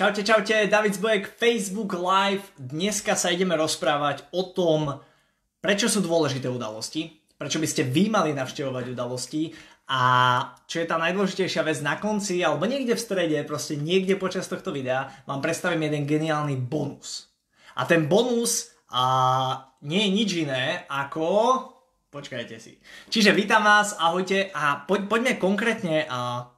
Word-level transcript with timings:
Čaute, 0.00 0.24
čaute, 0.24 0.64
David 0.64 0.96
Zbojek, 0.96 1.36
Facebook 1.36 1.92
Live. 1.92 2.56
Dneska 2.56 3.12
sa 3.20 3.28
ideme 3.28 3.52
rozprávať 3.52 4.32
o 4.32 4.48
tom, 4.48 4.96
prečo 5.60 5.92
sú 5.92 6.00
dôležité 6.00 6.48
udalosti, 6.48 7.20
prečo 7.36 7.60
by 7.60 7.68
ste 7.68 7.84
vy 7.84 8.08
mali 8.08 8.32
navštevovať 8.32 8.96
udalosti 8.96 9.52
a 9.92 10.00
čo 10.64 10.80
je 10.80 10.88
tá 10.88 10.96
najdôležitejšia 10.96 11.68
vec 11.68 11.84
na 11.84 12.00
konci, 12.00 12.40
alebo 12.40 12.64
niekde 12.64 12.96
v 12.96 13.04
strede, 13.04 13.36
proste 13.44 13.76
niekde 13.76 14.16
počas 14.16 14.48
tohto 14.48 14.72
videa, 14.72 15.04
vám 15.28 15.44
predstavím 15.44 15.84
jeden 15.92 16.08
geniálny 16.08 16.56
bonus. 16.56 17.28
A 17.76 17.84
ten 17.84 18.08
bonus 18.08 18.72
a, 18.88 19.04
nie 19.84 20.00
je 20.00 20.10
nič 20.16 20.30
iné 20.48 20.88
ako... 20.88 21.28
Počkajte 22.08 22.56
si. 22.56 22.80
Čiže 23.12 23.36
vítam 23.36 23.68
vás, 23.68 24.00
ahojte 24.00 24.48
a 24.48 24.80
poď, 24.80 25.12
poďme 25.12 25.32
konkrétne 25.36 26.08
a, 26.08 26.48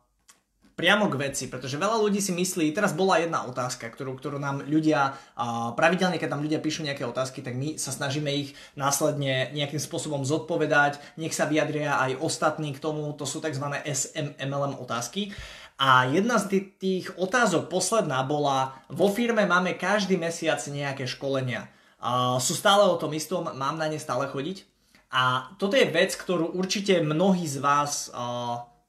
priamo 0.82 1.06
k 1.06 1.30
veci, 1.30 1.46
pretože 1.46 1.78
veľa 1.78 2.02
ľudí 2.02 2.18
si 2.18 2.34
myslí, 2.34 2.74
teraz 2.74 2.90
bola 2.90 3.22
jedna 3.22 3.46
otázka, 3.46 3.86
ktorú, 3.86 4.18
ktorú 4.18 4.42
nám 4.42 4.66
ľudia, 4.66 5.14
pravidelne 5.79 6.18
keď 6.18 6.34
nám 6.34 6.43
ľudia 6.43 6.58
píšu 6.58 6.82
nejaké 6.82 7.07
otázky, 7.07 7.38
tak 7.38 7.54
my 7.54 7.79
sa 7.79 7.94
snažíme 7.94 8.26
ich 8.34 8.58
následne 8.74 9.54
nejakým 9.54 9.79
spôsobom 9.79 10.26
zodpovedať, 10.26 10.98
nech 11.22 11.30
sa 11.30 11.46
vyjadria 11.46 12.02
aj 12.02 12.18
ostatní 12.18 12.74
k 12.74 12.82
tomu, 12.82 13.14
to 13.14 13.22
sú 13.22 13.38
tzv. 13.38 13.62
SMMLM 13.86 14.82
otázky. 14.82 15.30
A 15.79 16.10
jedna 16.10 16.43
z 16.43 16.74
tých 16.82 17.14
otázok, 17.14 17.71
posledná, 17.71 18.26
bola, 18.26 18.74
vo 18.90 19.07
firme 19.07 19.46
máme 19.46 19.79
každý 19.79 20.18
mesiac 20.18 20.58
nejaké 20.66 21.07
školenia. 21.07 21.71
sú 22.43 22.58
stále 22.58 22.90
o 22.90 22.99
tom 22.99 23.14
istom, 23.14 23.46
mám 23.54 23.79
na 23.79 23.86
ne 23.86 24.02
stále 24.02 24.26
chodiť. 24.26 24.66
A 25.14 25.54
toto 25.62 25.79
je 25.79 25.86
vec, 25.86 26.10
ktorú 26.10 26.58
určite 26.58 26.99
mnohí 27.07 27.46
z 27.46 27.62
vás 27.62 28.10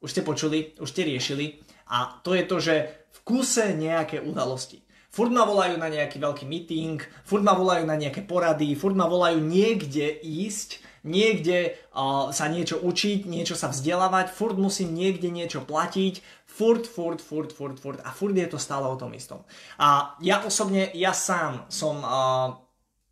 už 0.03 0.11
ste 0.11 0.19
počuli, 0.19 0.75
už 0.83 0.89
ste 0.91 1.07
riešili. 1.07 1.63
A 1.87 2.19
to 2.23 2.35
je 2.37 2.43
to, 2.47 2.57
že 2.59 2.75
v 2.89 3.19
kuse 3.23 3.75
nejaké 3.75 4.23
udalosti. 4.23 4.83
Furt 5.13 5.29
ma 5.29 5.45
volajú 5.45 5.77
na 5.77 5.93
nejaký 5.93 6.17
veľký 6.17 6.49
meeting, 6.49 6.97
furt 7.21 7.45
ma 7.45 7.53
volajú 7.53 7.85
na 7.85 7.93
nejaké 7.93 8.25
porady, 8.25 8.73
furt 8.73 8.97
ma 8.97 9.05
volajú 9.05 9.37
niekde 9.37 10.09
ísť, 10.25 10.81
niekde 11.05 11.77
uh, 11.93 12.33
sa 12.33 12.49
niečo 12.49 12.81
učiť, 12.81 13.29
niečo 13.29 13.53
sa 13.53 13.69
vzdelávať, 13.69 14.33
furt 14.33 14.57
musím 14.57 14.97
niekde 14.97 15.29
niečo 15.29 15.61
platiť, 15.61 16.17
furt, 16.49 16.89
furt, 16.89 17.21
furt, 17.21 17.53
furt, 17.53 17.77
furt 17.77 17.99
a 18.01 18.09
furt 18.09 18.33
je 18.33 18.49
to 18.49 18.57
stále 18.57 18.89
o 18.89 18.97
tom 18.97 19.13
istom. 19.13 19.45
A 19.77 20.17
ja 20.17 20.41
osobne, 20.41 20.89
ja 20.97 21.13
sám 21.13 21.69
som 21.69 22.01
uh, 22.01 22.57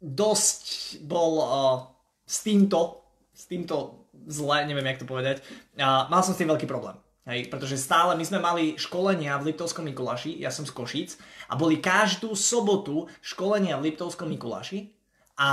dosť 0.02 0.98
bol 1.06 1.32
uh, 1.38 1.46
s 2.26 2.42
týmto, 2.42 3.06
s 3.30 3.46
týmto 3.46 4.08
zle, 4.26 4.66
neviem 4.66 4.90
jak 4.90 5.06
to 5.06 5.12
povedať, 5.12 5.46
uh, 5.78 6.10
mal 6.10 6.26
som 6.26 6.34
s 6.34 6.42
tým 6.42 6.50
veľký 6.50 6.66
problém. 6.66 6.98
Hej, 7.32 7.48
pretože 7.48 7.80
stále 7.80 8.12
my 8.20 8.28
sme 8.28 8.44
mali 8.44 8.76
školenia 8.76 9.40
v 9.40 9.56
Liptovskom 9.56 9.88
Mikuláši, 9.88 10.36
ja 10.36 10.52
som 10.52 10.68
z 10.68 10.76
Košíc, 10.76 11.16
a 11.48 11.56
boli 11.56 11.80
každú 11.80 12.36
sobotu 12.36 13.08
školenia 13.24 13.80
v 13.80 13.88
Liptovskom 13.88 14.28
Mikuláši 14.28 14.92
a, 15.40 15.50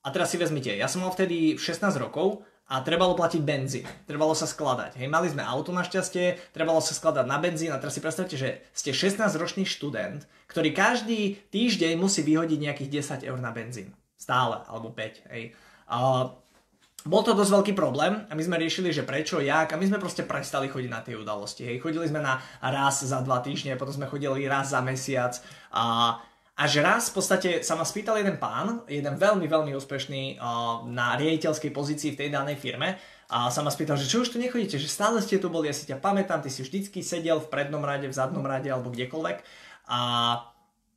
a 0.00 0.08
teraz 0.08 0.32
si 0.32 0.40
vezmite, 0.40 0.72
ja 0.72 0.88
som 0.88 1.04
mal 1.04 1.12
vtedy 1.12 1.60
16 1.60 1.84
rokov 2.00 2.40
a 2.64 2.80
trebalo 2.80 3.12
platiť 3.12 3.44
benzín, 3.44 3.84
trebalo 4.08 4.32
sa 4.32 4.48
skladať. 4.48 4.96
Hej, 4.96 5.12
mali 5.12 5.28
sme 5.28 5.44
auto 5.44 5.76
našťastie, 5.76 6.56
trebalo 6.56 6.80
sa 6.80 6.96
skladať 6.96 7.28
na 7.28 7.36
benzín 7.36 7.68
a 7.68 7.76
teraz 7.76 7.92
si 7.92 8.00
predstavte, 8.00 8.40
že 8.40 8.64
ste 8.72 8.96
16-ročný 8.96 9.68
študent, 9.68 10.24
ktorý 10.48 10.72
každý 10.72 11.36
týždeň 11.52 12.00
musí 12.00 12.24
vyhodiť 12.24 12.58
nejakých 12.64 13.20
10 13.20 13.28
eur 13.28 13.38
na 13.44 13.52
benzín. 13.52 13.92
Stále, 14.16 14.64
alebo 14.64 14.88
5. 14.88 15.28
Hej. 15.36 15.52
A 15.84 16.32
bol 17.04 17.20
to 17.20 17.36
dosť 17.36 17.52
veľký 17.52 17.72
problém 17.76 18.24
a 18.28 18.32
my 18.32 18.42
sme 18.42 18.56
riešili, 18.56 18.88
že 18.88 19.04
prečo, 19.04 19.36
jak 19.36 19.68
a 19.68 19.76
my 19.76 19.84
sme 19.84 20.00
proste 20.00 20.24
prestali 20.24 20.72
chodiť 20.72 20.90
na 20.90 21.04
tie 21.04 21.12
udalosti. 21.12 21.68
Hej. 21.68 21.84
Chodili 21.84 22.08
sme 22.08 22.24
na 22.24 22.40
raz 22.64 23.04
za 23.04 23.20
dva 23.20 23.44
týždne, 23.44 23.76
potom 23.76 23.92
sme 23.92 24.08
chodili 24.08 24.48
raz 24.48 24.72
za 24.72 24.80
mesiac 24.80 25.36
a 25.68 26.16
až 26.54 26.80
raz 26.80 27.10
v 27.10 27.14
podstate 27.20 27.50
sa 27.66 27.76
ma 27.76 27.84
spýtal 27.84 28.16
jeden 28.22 28.40
pán, 28.40 28.86
jeden 28.88 29.20
veľmi, 29.20 29.44
veľmi 29.44 29.76
úspešný 29.76 30.38
na 30.88 31.18
riaditeľskej 31.18 31.74
pozícii 31.74 32.14
v 32.14 32.18
tej 32.24 32.28
danej 32.32 32.56
firme 32.56 32.96
a 33.28 33.50
sa 33.50 33.60
ma 33.60 33.74
spýtal, 33.74 33.98
že 33.98 34.08
čo 34.08 34.22
už 34.22 34.32
tu 34.32 34.38
nechodíte, 34.38 34.78
že 34.78 34.86
stále 34.86 35.18
ste 35.18 35.42
tu 35.42 35.50
boli, 35.50 35.66
ja 35.66 35.74
si 35.74 35.84
ťa 35.84 35.98
pamätám, 35.98 36.40
ty 36.40 36.48
si 36.48 36.62
vždycky 36.62 37.02
sedel 37.02 37.42
v 37.42 37.50
prednom 37.50 37.82
rade, 37.82 38.06
v 38.06 38.14
zadnom 38.14 38.46
rade 38.46 38.70
alebo 38.70 38.94
kdekoľvek 38.94 39.42
a, 39.90 40.00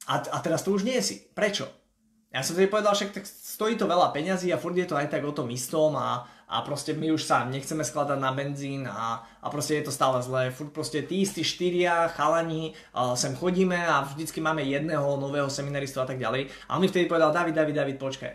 a, 0.08 0.14
a 0.24 0.38
teraz 0.40 0.62
tu 0.62 0.78
už 0.78 0.86
nie 0.86 1.02
si. 1.02 1.26
Prečo? 1.34 1.87
Ja 2.28 2.44
som 2.44 2.60
tedy 2.60 2.68
povedal, 2.68 2.92
však 2.92 3.16
tak 3.16 3.26
stojí 3.26 3.80
to 3.80 3.88
veľa 3.88 4.12
peňazí 4.12 4.52
a 4.52 4.60
furt 4.60 4.76
je 4.76 4.84
to 4.84 5.00
aj 5.00 5.08
tak 5.08 5.24
o 5.24 5.32
tom 5.32 5.48
istom 5.48 5.96
a, 5.96 6.28
a 6.52 6.60
proste 6.60 6.92
my 6.92 7.16
už 7.16 7.24
sa 7.24 7.48
nechceme 7.48 7.88
skladať 7.88 8.20
na 8.20 8.36
benzín 8.36 8.84
a, 8.84 9.24
a 9.24 9.48
proste 9.48 9.80
je 9.80 9.88
to 9.88 9.96
stále 9.96 10.20
zlé. 10.20 10.52
Furt 10.52 10.76
proste 10.76 11.08
tí 11.08 11.24
istí 11.24 11.48
štyria 11.48 12.12
chalani 12.12 12.76
uh, 12.92 13.16
sem 13.16 13.32
chodíme 13.32 13.80
a 13.80 14.04
vždycky 14.04 14.44
máme 14.44 14.60
jedného 14.68 15.16
nového 15.16 15.48
seminaristu 15.48 16.04
a 16.04 16.08
tak 16.08 16.20
ďalej. 16.20 16.52
A 16.68 16.76
on 16.76 16.84
mi 16.84 16.92
vtedy 16.92 17.08
povedal, 17.08 17.32
David, 17.32 17.56
David, 17.56 17.76
David, 17.80 17.98
počkaj. 17.98 18.34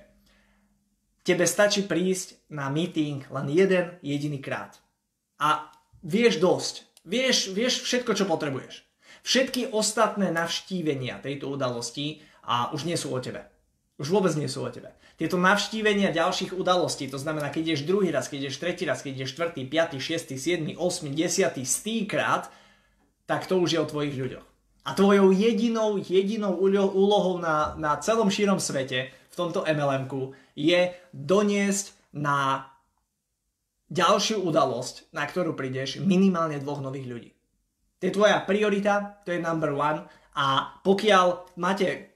Tebe 1.23 1.45
stačí 1.45 1.85
prísť 1.85 2.49
na 2.49 2.73
meeting 2.73 3.29
len 3.29 3.47
jeden 3.53 4.01
jediný 4.01 4.41
krát. 4.41 4.81
A 5.37 5.69
vieš 6.01 6.41
dosť. 6.41 6.89
Vieš, 7.05 7.53
vieš 7.53 7.85
všetko, 7.85 8.17
čo 8.17 8.25
potrebuješ. 8.25 8.83
Všetky 9.23 9.71
ostatné 9.71 10.35
navštívenia 10.35 11.23
tejto 11.23 11.53
udalosti 11.53 12.25
a 12.43 12.73
už 12.75 12.89
nie 12.89 12.99
sú 12.99 13.15
o 13.15 13.21
tebe. 13.23 13.52
Už 14.03 14.11
vôbec 14.11 14.35
nie 14.35 14.51
sú 14.51 14.67
o 14.67 14.71
tebe. 14.75 14.91
Tieto 15.15 15.39
navštívenia 15.39 16.11
ďalších 16.11 16.59
udalostí, 16.59 17.07
to 17.07 17.23
znamená, 17.23 17.55
keď 17.55 17.71
ideš 17.71 17.87
druhý 17.87 18.11
raz, 18.11 18.27
keď 18.27 18.51
ideš 18.51 18.59
tretí 18.59 18.83
raz, 18.83 18.99
keď 18.99 19.23
ideš 19.23 19.39
štvrtý, 19.39 19.63
piatý, 19.71 20.03
šiestý, 20.03 20.35
siedmy, 20.35 20.75
osmi, 20.75 21.15
desiatý, 21.15 21.63
stýkrát, 21.63 22.51
tak 23.31 23.47
to 23.47 23.63
už 23.63 23.71
je 23.71 23.79
o 23.79 23.87
tvojich 23.87 24.19
ľuďoch. 24.19 24.47
A 24.83 24.91
tvojou 24.99 25.31
jedinou, 25.31 26.03
jedinou 26.03 26.59
úlohou 26.91 27.39
na, 27.39 27.79
na 27.79 27.95
celom 28.03 28.27
šírom 28.27 28.59
svete, 28.59 29.15
v 29.15 29.35
tomto 29.39 29.63
mlm 29.63 30.35
je 30.59 30.91
doniesť 31.15 31.95
na 32.11 32.67
ďalšiu 33.89 34.43
udalosť, 34.43 35.15
na 35.15 35.23
ktorú 35.25 35.55
prídeš, 35.55 36.03
minimálne 36.03 36.59
dvoch 36.59 36.83
nových 36.83 37.07
ľudí. 37.07 37.31
To 38.03 38.11
je 38.11 38.17
tvoja 38.19 38.43
priorita, 38.43 39.23
to 39.23 39.31
je 39.31 39.39
number 39.39 39.71
one 39.71 40.03
a 40.35 40.75
pokiaľ 40.83 41.55
máte 41.63 42.12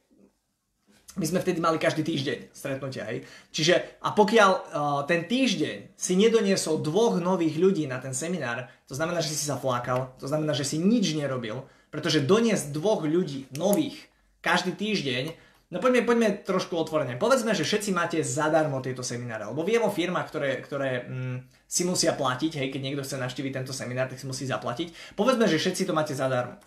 my 1.17 1.25
sme 1.25 1.41
vtedy 1.41 1.59
mali 1.65 1.81
každý 1.81 2.05
týždeň 2.05 2.53
stretnutia, 2.53 3.09
hej. 3.09 3.25
Čiže 3.49 4.05
a 4.05 4.13
pokiaľ 4.13 4.51
uh, 4.53 4.63
ten 5.09 5.25
týždeň 5.25 5.97
si 5.97 6.13
nedoniesol 6.13 6.85
dvoch 6.85 7.17
nových 7.17 7.57
ľudí 7.57 7.89
na 7.89 7.97
ten 7.97 8.13
seminár, 8.13 8.69
to 8.85 8.93
znamená, 8.93 9.25
že 9.25 9.33
si 9.33 9.49
sa 9.49 9.57
flákal, 9.57 10.13
to 10.21 10.29
znamená, 10.29 10.53
že 10.53 10.69
si 10.69 10.77
nič 10.77 11.17
nerobil, 11.17 11.65
pretože 11.89 12.21
doniesť 12.21 12.69
dvoch 12.77 13.01
ľudí 13.09 13.49
nových 13.57 13.97
každý 14.45 14.77
týždeň, 14.77 15.33
no 15.73 15.81
poďme, 15.81 16.05
poďme 16.05 16.29
trošku 16.45 16.77
otvorene. 16.77 17.17
Povedzme, 17.17 17.57
že 17.57 17.65
všetci 17.65 17.91
máte 17.97 18.21
zadarmo 18.21 18.85
tieto 18.85 19.01
semináre, 19.01 19.49
lebo 19.49 19.65
viem 19.65 19.81
o 19.83 19.91
firmách, 19.91 20.29
ktoré, 20.29 20.51
ktoré 20.61 21.09
mm, 21.09 21.37
si 21.65 21.83
musia 21.89 22.13
platiť, 22.13 22.61
hej, 22.61 22.69
keď 22.69 22.81
niekto 22.85 23.03
chce 23.03 23.17
navštíviť 23.17 23.53
tento 23.57 23.73
seminár, 23.73 24.13
tak 24.13 24.21
si 24.21 24.29
musí 24.29 24.45
zaplatiť. 24.45 25.17
Povedzme, 25.17 25.49
že 25.49 25.57
všetci 25.57 25.89
to 25.89 25.97
máte 25.97 26.13
zadarmo. 26.13 26.61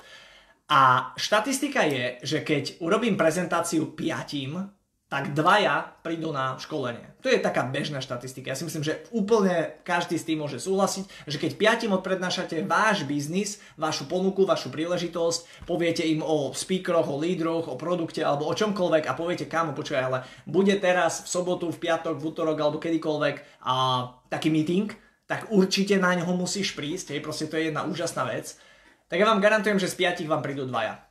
A 0.69 1.11
štatistika 1.17 1.81
je, 1.89 2.21
že 2.21 2.45
keď 2.45 2.77
urobím 2.85 3.17
prezentáciu 3.17 3.89
piatim, 3.97 4.69
tak 5.09 5.33
dvaja 5.33 5.97
prídu 6.05 6.29
na 6.29 6.53
školenie. 6.61 7.17
To 7.25 7.33
je 7.33 7.41
taká 7.41 7.65
bežná 7.65 7.97
štatistika. 7.97 8.53
Ja 8.53 8.57
si 8.57 8.69
myslím, 8.69 8.85
že 8.85 9.01
úplne 9.09 9.81
každý 9.81 10.21
s 10.21 10.29
tým 10.29 10.45
môže 10.45 10.61
súhlasiť, 10.61 11.25
že 11.25 11.41
keď 11.41 11.51
piatim 11.57 11.91
odprednášate 11.97 12.61
váš 12.69 13.09
biznis, 13.09 13.57
vašu 13.73 14.05
ponuku, 14.05 14.45
vašu 14.45 14.69
príležitosť, 14.69 15.65
poviete 15.65 16.05
im 16.05 16.21
o 16.21 16.53
speakeroch, 16.53 17.09
o 17.09 17.17
lídroch, 17.17 17.65
o 17.65 17.73
produkte 17.73 18.21
alebo 18.21 18.45
o 18.45 18.53
čomkoľvek 18.53 19.09
a 19.09 19.17
poviete 19.17 19.49
kamo, 19.49 19.73
počúvaj, 19.73 20.05
ale 20.05 20.19
bude 20.45 20.77
teraz 20.77 21.25
v 21.25 21.33
sobotu, 21.33 21.73
v 21.73 21.81
piatok, 21.89 22.13
v 22.13 22.25
útorok 22.29 22.57
alebo 22.61 22.77
kedykoľvek 22.77 23.65
a, 23.65 24.05
taký 24.29 24.53
meeting, 24.53 24.93
tak 25.25 25.49
určite 25.49 25.97
na 25.97 26.21
ňo 26.21 26.37
musíš 26.37 26.77
prísť, 26.77 27.17
hej, 27.17 27.25
proste 27.25 27.49
to 27.49 27.57
je 27.57 27.73
jedna 27.73 27.81
úžasná 27.89 28.29
vec 28.29 28.61
tak 29.09 29.17
ja 29.17 29.25
vám 29.25 29.41
garantujem, 29.41 29.81
že 29.81 29.89
z 29.89 30.05
piatich 30.05 30.29
vám 30.29 30.45
prídu 30.45 30.69
dvaja. 30.69 31.01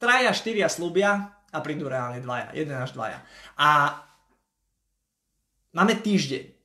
Traja, 0.00 0.32
štyria 0.32 0.72
slúbia 0.72 1.36
a 1.52 1.58
prídu 1.60 1.84
reálne 1.84 2.24
dvaja. 2.24 2.56
Jeden 2.56 2.72
až 2.72 2.96
dvaja. 2.96 3.20
A 3.60 4.00
máme 5.76 6.00
týždeň. 6.00 6.56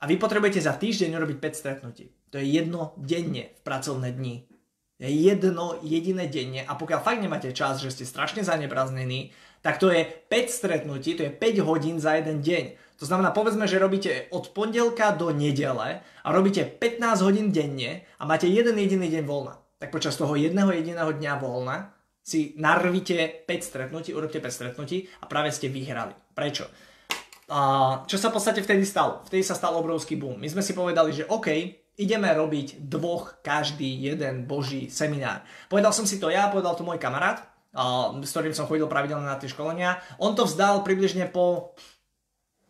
A 0.00 0.04
vy 0.04 0.20
potrebujete 0.20 0.60
za 0.60 0.76
týždeň 0.76 1.16
urobiť 1.16 1.38
5 1.40 1.56
stretnutí. 1.56 2.12
To 2.28 2.36
je 2.36 2.44
jedno 2.44 2.92
denne 3.00 3.56
v 3.56 3.60
pracovné 3.64 4.12
dni. 4.12 4.44
Je 5.00 5.08
jedno 5.08 5.80
jediné 5.80 6.28
denne 6.28 6.68
a 6.68 6.76
pokiaľ 6.76 7.00
fakt 7.00 7.24
nemáte 7.24 7.50
čas, 7.56 7.80
že 7.80 7.88
ste 7.88 8.04
strašne 8.04 8.44
zanebraznení, 8.44 9.32
tak 9.64 9.80
to 9.80 9.88
je 9.88 10.04
5 10.04 10.52
stretnutí, 10.52 11.16
to 11.16 11.24
je 11.24 11.32
5 11.32 11.64
hodín 11.64 11.96
za 11.96 12.20
jeden 12.20 12.44
deň. 12.44 12.76
To 13.00 13.08
znamená, 13.08 13.32
povedzme, 13.32 13.64
že 13.64 13.80
robíte 13.80 14.28
od 14.30 14.52
pondelka 14.52 15.16
do 15.16 15.32
nedele 15.32 16.04
a 16.04 16.28
robíte 16.28 16.68
15 16.68 17.24
hodín 17.24 17.48
denne 17.48 18.04
a 18.20 18.28
máte 18.28 18.44
jeden 18.46 18.76
jediný 18.76 19.08
deň 19.08 19.24
voľna 19.24 19.63
tak 19.84 19.92
počas 19.92 20.16
toho 20.16 20.32
jedného 20.32 20.72
jediného 20.72 21.12
dňa 21.12 21.32
voľna 21.44 21.92
si 22.24 22.56
narvite 22.56 23.44
5 23.44 23.68
stretnutí, 23.68 24.16
urobte 24.16 24.40
5 24.40 24.48
stretnutí 24.48 25.04
a 25.20 25.28
práve 25.28 25.52
ste 25.52 25.68
vyhrali. 25.68 26.16
Prečo? 26.32 26.64
A 27.52 28.00
čo 28.08 28.16
sa 28.16 28.32
v 28.32 28.40
podstate 28.40 28.64
vtedy 28.64 28.88
stalo? 28.88 29.20
Vtedy 29.28 29.44
sa 29.44 29.52
stal 29.52 29.76
obrovský 29.76 30.16
boom. 30.16 30.40
My 30.40 30.48
sme 30.48 30.64
si 30.64 30.72
povedali, 30.72 31.12
že 31.12 31.28
OK, 31.28 31.52
ideme 32.00 32.32
robiť 32.32 32.80
dvoch 32.80 33.44
každý 33.44 34.08
jeden 34.08 34.48
boží 34.48 34.88
seminár. 34.88 35.44
Povedal 35.68 35.92
som 35.92 36.08
si 36.08 36.16
to 36.16 36.32
ja, 36.32 36.48
povedal 36.48 36.72
to 36.72 36.80
môj 36.80 36.96
kamarát 36.96 37.44
s 38.22 38.30
ktorým 38.30 38.54
som 38.54 38.70
chodil 38.70 38.86
pravidelne 38.86 39.26
na 39.26 39.34
tie 39.34 39.50
školenia. 39.50 39.98
On 40.22 40.30
to 40.38 40.46
vzdal 40.46 40.86
približne 40.86 41.26
po, 41.26 41.74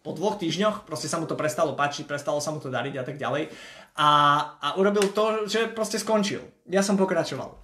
po 0.01 0.17
dvoch 0.17 0.41
týždňoch, 0.41 0.89
proste 0.89 1.13
sa 1.13 1.21
mu 1.21 1.29
to 1.29 1.37
prestalo 1.37 1.77
páčiť, 1.77 2.09
prestalo 2.09 2.41
sa 2.41 2.57
mu 2.57 2.59
to 2.59 2.73
dariť 2.73 2.95
a 2.97 3.05
tak 3.05 3.21
ďalej. 3.21 3.53
A, 4.01 4.09
a 4.57 4.69
urobil 4.81 5.13
to, 5.13 5.45
že 5.45 5.69
proste 5.77 6.01
skončil. 6.01 6.41
Ja 6.69 6.81
som 6.81 6.97
pokračoval. 6.97 7.61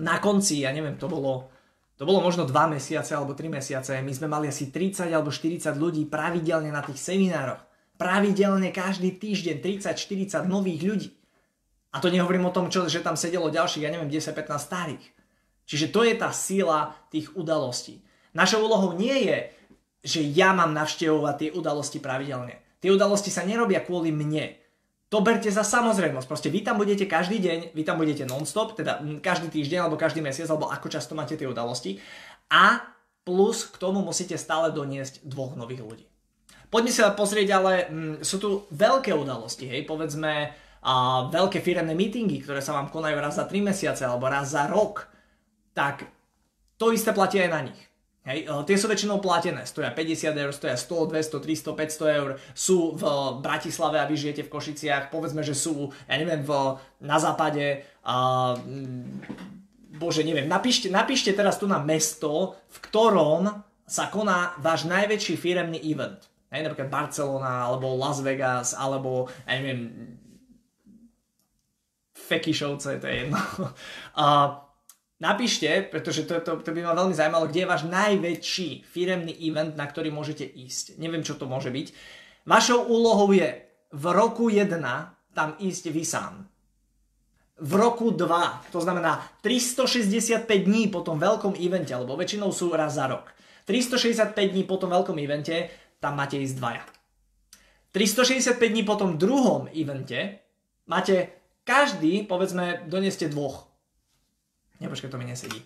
Na 0.00 0.22
konci, 0.22 0.62
ja 0.62 0.70
neviem, 0.70 0.94
to 0.96 1.10
bolo, 1.10 1.50
to 1.98 2.06
bolo 2.06 2.22
možno 2.22 2.46
2 2.46 2.54
mesiace 2.78 3.12
alebo 3.12 3.34
3 3.34 3.50
mesiace, 3.50 3.98
my 3.98 4.12
sme 4.14 4.30
mali 4.30 4.46
asi 4.46 4.70
30 4.70 5.10
alebo 5.10 5.34
40 5.34 5.66
ľudí 5.76 6.06
pravidelne 6.06 6.70
na 6.70 6.80
tých 6.80 7.02
seminároch. 7.02 7.60
Pravidelne 7.98 8.72
každý 8.72 9.18
týždeň 9.18 9.60
30-40 9.60 10.48
nových 10.48 10.80
ľudí. 10.86 11.10
A 11.90 11.98
to 11.98 12.08
nehovorím 12.08 12.48
o 12.48 12.54
tom, 12.54 12.70
čo, 12.70 12.86
že 12.86 13.02
tam 13.02 13.18
sedelo 13.18 13.50
ďalších, 13.50 13.82
ja 13.82 13.90
neviem, 13.90 14.08
10-15 14.08 14.46
starých. 14.62 15.04
Čiže 15.66 15.90
to 15.90 16.06
je 16.06 16.14
tá 16.14 16.30
sila 16.30 16.94
tých 17.10 17.34
udalostí. 17.34 18.02
Našou 18.30 18.62
úlohou 18.62 18.94
nie 18.94 19.26
je, 19.26 19.38
že 20.06 20.20
ja 20.22 20.54
mám 20.54 20.70
navštevovať 20.70 21.34
tie 21.36 21.50
udalosti 21.50 21.98
pravidelne. 21.98 22.62
Tie 22.80 22.94
udalosti 22.94 23.28
sa 23.28 23.44
nerobia 23.44 23.84
kvôli 23.84 24.14
mne. 24.14 24.56
To 25.10 25.18
berte 25.20 25.50
za 25.50 25.66
samozrejmosť. 25.66 26.26
Proste 26.30 26.48
vy 26.54 26.62
tam 26.62 26.78
budete 26.78 27.04
každý 27.10 27.42
deň, 27.42 27.74
vy 27.74 27.82
tam 27.82 27.98
budete 27.98 28.24
non-stop, 28.30 28.78
teda 28.78 29.02
každý 29.18 29.50
týždeň 29.50 29.86
alebo 29.86 29.98
každý 29.98 30.22
mesiac, 30.22 30.46
alebo 30.46 30.70
ako 30.70 30.86
často 30.86 31.18
máte 31.18 31.34
tie 31.34 31.50
udalosti. 31.50 31.98
A 32.46 32.78
plus 33.26 33.66
k 33.66 33.76
tomu 33.76 34.06
musíte 34.06 34.38
stále 34.38 34.70
doniesť 34.70 35.26
dvoch 35.26 35.58
nových 35.58 35.82
ľudí. 35.82 36.06
Poďme 36.70 36.94
sa 36.94 37.10
pozrieť, 37.10 37.48
ale 37.50 37.72
m, 37.90 38.22
sú 38.22 38.38
tu 38.38 38.70
veľké 38.70 39.10
udalosti, 39.10 39.66
hej, 39.66 39.82
povedzme 39.82 40.54
a 40.80 41.28
veľké 41.28 41.60
firemné 41.60 41.92
meetingy, 41.92 42.40
ktoré 42.40 42.64
sa 42.64 42.72
vám 42.72 42.88
konajú 42.88 43.20
raz 43.20 43.36
za 43.36 43.44
3 43.44 43.60
mesiace 43.60 44.00
alebo 44.00 44.30
raz 44.30 44.56
za 44.56 44.64
rok 44.64 45.10
tak 45.74 46.06
to 46.76 46.92
isté 46.92 47.12
platí 47.12 47.40
aj 47.40 47.50
na 47.50 47.60
nich. 47.70 47.80
Hej, 48.20 48.44
e, 48.44 48.52
tie 48.68 48.76
sú 48.76 48.84
väčšinou 48.84 49.16
platené, 49.24 49.64
stoja 49.64 49.88
50 49.96 50.36
eur, 50.36 50.52
stoja 50.52 50.76
100, 50.76 51.08
200, 51.08 51.40
300, 51.40 51.72
500 51.72 52.18
eur, 52.20 52.30
sú 52.52 52.92
v 52.92 53.02
Bratislave 53.40 53.96
a 53.96 54.04
vy 54.04 54.16
žijete 54.20 54.44
v 54.44 54.52
Košiciach, 54.52 55.08
povedzme, 55.08 55.40
že 55.40 55.56
sú, 55.56 55.88
ja 56.04 56.20
neviem, 56.20 56.44
v, 56.44 56.76
na 57.00 57.16
západe, 57.16 57.80
a, 58.04 58.54
bože, 59.96 60.20
neviem, 60.20 60.44
napíšte, 60.44 60.92
napíšte 60.92 61.32
teraz 61.32 61.56
tu 61.56 61.64
na 61.64 61.80
mesto, 61.80 62.60
v 62.68 62.78
ktorom 62.84 63.64
sa 63.88 64.12
koná 64.12 64.54
váš 64.60 64.86
najväčší 64.86 65.34
firemný 65.40 65.80
event. 65.82 66.28
Hej, 66.52 66.66
napríklad 66.66 66.92
Barcelona, 66.92 67.66
alebo 67.66 67.96
Las 67.96 68.20
Vegas, 68.20 68.76
alebo, 68.76 69.32
ja 69.48 69.58
neviem, 69.58 69.90
Fekišovce, 72.14 73.00
to 73.00 73.06
je 73.08 73.16
jedno. 73.26 73.38
A, 74.22 74.26
Napíšte, 75.20 75.84
pretože 75.92 76.24
to, 76.24 76.40
to, 76.40 76.64
to 76.64 76.72
by 76.72 76.80
ma 76.80 76.96
veľmi 76.96 77.12
zaujímalo, 77.12 77.44
kde 77.52 77.60
je 77.60 77.68
váš 77.68 77.84
najväčší 77.84 78.88
firemný 78.88 79.36
event, 79.44 79.76
na 79.76 79.84
ktorý 79.84 80.08
môžete 80.08 80.48
ísť. 80.48 80.96
Neviem, 80.96 81.20
čo 81.20 81.36
to 81.36 81.44
môže 81.44 81.68
byť. 81.68 81.92
Vašou 82.48 82.88
úlohou 82.88 83.28
je 83.36 83.68
v 83.92 84.04
roku 84.16 84.48
1 84.48 84.80
tam 85.36 85.48
ísť 85.60 85.84
vy 85.92 86.04
sám. 86.08 86.48
V 87.60 87.72
roku 87.76 88.16
2, 88.16 88.72
to 88.72 88.80
znamená 88.80 89.20
365 89.44 90.48
dní 90.48 90.88
po 90.88 91.04
tom 91.04 91.20
veľkom 91.20 91.52
evente, 91.60 91.92
alebo 91.92 92.16
väčšinou 92.16 92.48
sú 92.48 92.72
raz 92.72 92.96
za 92.96 93.04
rok. 93.04 93.28
365 93.68 94.32
dní 94.32 94.64
po 94.64 94.80
tom 94.80 94.88
veľkom 94.88 95.20
evente, 95.20 95.68
tam 96.00 96.16
máte 96.16 96.40
ísť 96.40 96.56
dvaja. 96.56 96.82
365 97.92 98.56
dní 98.56 98.82
po 98.88 98.96
tom 98.96 99.20
druhom 99.20 99.68
evente 99.68 100.40
máte 100.88 101.28
každý, 101.68 102.24
povedzme, 102.24 102.88
doneste 102.88 103.28
dvoch 103.28 103.69
Nepočkaj, 104.80 105.12
to 105.12 105.20
mi 105.20 105.28
nesedí. 105.28 105.60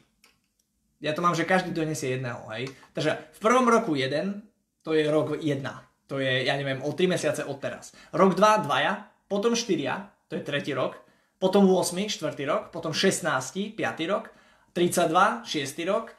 Ja 0.99 1.15
to 1.15 1.23
mám, 1.23 1.39
že 1.39 1.47
každý 1.47 1.71
donesie 1.71 2.19
jedného, 2.19 2.43
hej. 2.55 2.71
Takže 2.97 3.19
v 3.37 3.39
prvom 3.39 3.69
roku 3.71 3.95
jeden, 3.95 4.43
to 4.83 4.93
je 4.97 5.07
rok 5.07 5.39
1. 5.39 5.63
To 6.09 6.21
je, 6.21 6.45
ja 6.45 6.55
neviem, 6.59 6.83
o 6.85 6.93
3 6.93 7.09
mesiace 7.09 7.43
od 7.47 7.57
teraz. 7.61 7.97
Rok 8.13 8.37
2, 8.37 8.67
dvaja, 8.69 9.09
potom 9.29 9.57
4, 9.57 10.29
to 10.29 10.37
je 10.37 10.43
tretí 10.45 10.73
rok, 10.77 11.01
potom 11.41 11.65
8, 11.69 11.97
štvrtý 12.09 12.45
rok, 12.45 12.63
potom 12.73 12.93
16, 12.93 13.77
5. 13.77 14.13
rok, 14.13 14.33
32, 14.73 15.45
6. 15.45 15.89
rok, 15.89 16.13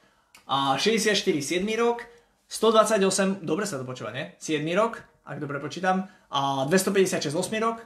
a 0.45 0.77
64, 0.77 1.17
7. 1.41 1.65
rok, 1.77 2.05
128, 2.49 3.41
dobre 3.41 3.65
sa 3.65 3.81
to 3.81 3.85
počúva, 3.85 4.13
nie? 4.13 4.33
7. 4.37 4.61
rok, 4.77 5.01
ak 5.25 5.37
dobre 5.41 5.57
počítam, 5.57 6.05
a 6.29 6.65
256, 6.69 7.33
8. 7.33 7.57
rok, 7.61 7.85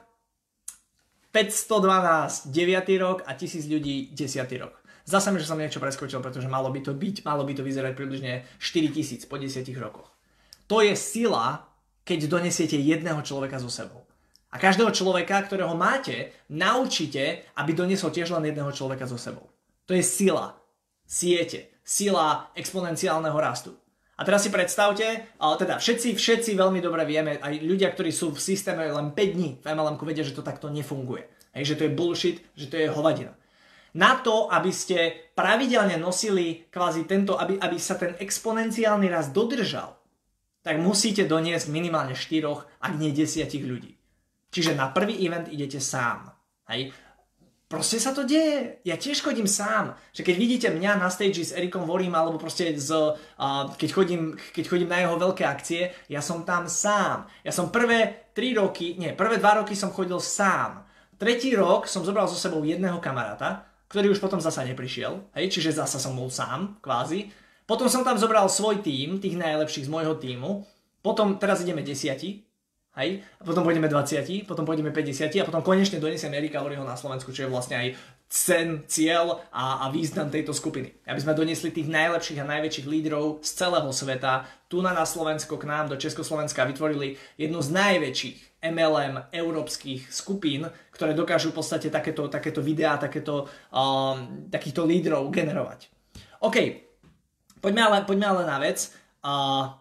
512, 1.32 2.52
9. 2.52 3.04
rok 3.04 3.24
a 3.28 3.36
1000 3.36 3.70
ľudí, 3.70 4.12
10. 4.16 4.48
rok. 4.60 4.79
Zase 5.10 5.34
mi, 5.34 5.42
že 5.42 5.50
som 5.50 5.58
niečo 5.58 5.82
preskočil, 5.82 6.22
pretože 6.22 6.46
malo 6.46 6.70
by 6.70 6.86
to 6.86 6.94
byť, 6.94 7.26
malo 7.26 7.42
by 7.42 7.58
to 7.58 7.66
vyzerať 7.66 7.98
približne 7.98 8.46
4000 8.62 9.26
po 9.26 9.42
10 9.42 9.66
rokoch. 9.82 10.14
To 10.70 10.86
je 10.86 10.94
sila, 10.94 11.66
keď 12.06 12.30
donesiete 12.30 12.78
jedného 12.78 13.18
človeka 13.26 13.58
so 13.58 13.74
sebou. 13.74 14.06
A 14.54 14.62
každého 14.62 14.94
človeka, 14.94 15.42
ktorého 15.42 15.74
máte, 15.74 16.30
naučite, 16.54 17.50
aby 17.58 17.74
doniesol 17.74 18.14
tiež 18.14 18.38
len 18.38 18.54
jedného 18.54 18.70
človeka 18.70 19.10
so 19.10 19.18
sebou. 19.18 19.50
To 19.90 19.98
je 19.98 20.06
sila 20.06 20.62
siete, 21.10 21.74
sila 21.82 22.54
exponenciálneho 22.54 23.38
rastu. 23.42 23.74
A 24.14 24.22
teraz 24.22 24.46
si 24.46 24.54
predstavte, 24.54 25.26
ale 25.42 25.56
teda 25.58 25.82
všetci, 25.82 26.14
všetci 26.14 26.54
veľmi 26.54 26.86
dobre 26.86 27.02
vieme, 27.10 27.42
aj 27.42 27.66
ľudia, 27.66 27.90
ktorí 27.90 28.14
sú 28.14 28.30
v 28.38 28.46
systéme 28.46 28.86
len 28.86 29.10
5 29.10 29.18
dní 29.18 29.58
v 29.58 29.66
MLM, 29.66 29.98
vedia, 30.06 30.22
že 30.22 30.38
to 30.38 30.46
takto 30.46 30.70
nefunguje. 30.70 31.26
Hej, 31.58 31.74
že 31.74 31.78
to 31.82 31.86
je 31.90 31.96
bullshit, 31.98 32.38
že 32.54 32.70
to 32.70 32.78
je 32.78 32.94
hovadina 32.94 33.34
na 33.96 34.20
to, 34.22 34.52
aby 34.52 34.70
ste 34.70 35.32
pravidelne 35.34 35.98
nosili 35.98 36.70
kvázi 36.70 37.10
tento, 37.10 37.40
aby, 37.40 37.58
aby 37.58 37.78
sa 37.80 37.98
ten 37.98 38.14
exponenciálny 38.20 39.08
rast 39.10 39.34
dodržal, 39.34 39.98
tak 40.62 40.78
musíte 40.78 41.26
doniesť 41.26 41.72
minimálne 41.72 42.14
4, 42.14 42.84
ak 42.84 42.94
nie 43.00 43.16
10 43.16 43.48
ľudí. 43.64 43.96
Čiže 44.50 44.74
na 44.74 44.90
prvý 44.90 45.18
event 45.26 45.48
idete 45.50 45.78
sám. 45.78 46.34
Hej. 46.70 46.92
Proste 47.70 48.02
sa 48.02 48.18
to 48.18 48.26
deje. 48.26 48.82
Ja 48.82 48.98
tiež 48.98 49.22
chodím 49.22 49.46
sám. 49.46 49.94
Že 50.10 50.26
keď 50.26 50.36
vidíte 50.42 50.68
mňa 50.74 50.98
na 50.98 51.14
stage 51.14 51.46
s 51.46 51.54
Erikom 51.54 51.86
Vorím, 51.86 52.18
alebo 52.18 52.42
proste 52.42 52.74
z, 52.74 52.90
uh, 52.98 53.70
keď, 53.78 53.90
chodím, 53.94 54.34
keď 54.58 54.66
chodím 54.66 54.90
na 54.90 55.06
jeho 55.06 55.22
veľké 55.22 55.46
akcie, 55.46 55.94
ja 56.10 56.18
som 56.18 56.42
tam 56.42 56.66
sám. 56.66 57.30
Ja 57.46 57.54
som 57.54 57.70
prvé 57.70 58.34
3 58.34 58.58
roky, 58.58 58.98
nie, 58.98 59.14
prvé 59.14 59.38
2 59.38 59.62
roky 59.62 59.78
som 59.78 59.94
chodil 59.94 60.18
sám. 60.18 60.90
Tretí 61.20 61.54
rok 61.54 61.86
som 61.86 62.02
zobral 62.02 62.26
so 62.26 62.40
sebou 62.40 62.66
jedného 62.66 62.98
kamaráta, 62.98 63.69
ktorý 63.90 64.14
už 64.14 64.22
potom 64.22 64.38
zasa 64.38 64.62
neprišiel, 64.64 65.34
hej, 65.34 65.50
čiže 65.50 65.82
zasa 65.82 65.98
som 65.98 66.14
bol 66.14 66.30
sám, 66.30 66.78
kvázi. 66.80 67.34
Potom 67.66 67.90
som 67.90 68.06
tam 68.06 68.22
zobral 68.22 68.46
svoj 68.46 68.86
tím, 68.86 69.18
tých 69.18 69.36
najlepších 69.36 69.90
z 69.90 69.94
môjho 69.94 70.14
týmu, 70.16 70.64
potom 71.02 71.42
teraz 71.42 71.66
ideme 71.66 71.82
desiati, 71.82 72.46
hej, 73.02 73.26
a 73.40 73.42
potom 73.42 73.66
pôjdeme 73.66 73.90
20, 73.90 74.46
potom 74.46 74.62
pôjdeme 74.62 74.94
50 74.94 75.42
a 75.42 75.48
potom 75.48 75.66
konečne 75.66 75.98
donesieme 75.98 76.38
Erika 76.38 76.62
Loriho 76.62 76.86
na 76.86 76.94
Slovensku, 76.94 77.34
čo 77.34 77.46
je 77.46 77.52
vlastne 77.52 77.82
aj 77.82 77.88
cen, 78.30 78.86
cieľ 78.86 79.42
a, 79.50 79.86
a 79.86 79.86
význam 79.90 80.30
tejto 80.30 80.54
skupiny. 80.54 80.94
Aby 81.10 81.20
sme 81.26 81.34
doniesli 81.34 81.74
tých 81.74 81.90
najlepších 81.90 82.46
a 82.46 82.50
najväčších 82.50 82.86
lídrov 82.86 83.42
z 83.42 83.50
celého 83.58 83.90
sveta 83.90 84.46
tu 84.70 84.86
na, 84.86 84.94
na 84.94 85.02
Slovensko 85.02 85.58
k 85.58 85.66
nám 85.66 85.90
do 85.90 85.98
Československa 85.98 86.62
vytvorili 86.70 87.18
jednu 87.42 87.58
z 87.58 87.70
najväčších 87.74 88.38
MLM 88.60 89.32
európskych 89.32 90.12
skupín, 90.12 90.68
ktoré 90.92 91.16
dokážu 91.16 91.56
v 91.56 91.64
podstate 91.64 91.88
takéto, 91.88 92.28
takéto 92.28 92.60
videá, 92.60 93.00
takéto, 93.00 93.48
um, 93.72 94.48
takýchto 94.52 94.84
lídrov 94.84 95.32
generovať. 95.32 95.88
OK, 96.44 96.58
poďme 97.64 97.82
ale, 97.88 97.98
poďme 98.04 98.28
ale 98.28 98.44
na 98.44 98.58
vec. 98.60 98.92
Uh, 99.24 99.76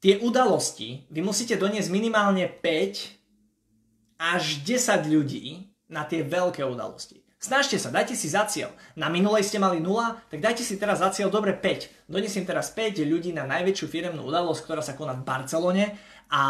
tie 0.00 0.20
udalosti, 0.24 1.04
vy 1.12 1.20
musíte 1.20 1.56
doniesť 1.60 1.92
minimálne 1.92 2.48
5 2.48 4.20
až 4.20 4.64
10 4.64 5.08
ľudí, 5.08 5.68
na 5.88 6.04
tie 6.04 6.22
veľké 6.22 6.62
udalosti. 6.62 7.24
Snažte 7.38 7.78
sa, 7.78 7.94
dajte 7.94 8.18
si 8.18 8.28
za 8.28 8.44
cieľ. 8.50 8.74
Na 8.98 9.06
minulej 9.06 9.46
ste 9.46 9.62
mali 9.62 9.78
0, 9.78 9.94
tak 10.26 10.42
dajte 10.42 10.66
si 10.66 10.74
teraz 10.74 10.98
za 10.98 11.14
cieľ 11.14 11.30
dobre 11.30 11.54
5. 11.54 12.10
Donesiem 12.10 12.44
teraz 12.44 12.74
5 12.74 12.98
ľudí 13.06 13.30
na 13.30 13.46
najväčšiu 13.46 13.86
firemnú 13.86 14.26
udalosť, 14.26 14.60
ktorá 14.66 14.82
sa 14.82 14.98
koná 14.98 15.14
v 15.14 15.24
Barcelone 15.24 15.84
a 16.28 16.42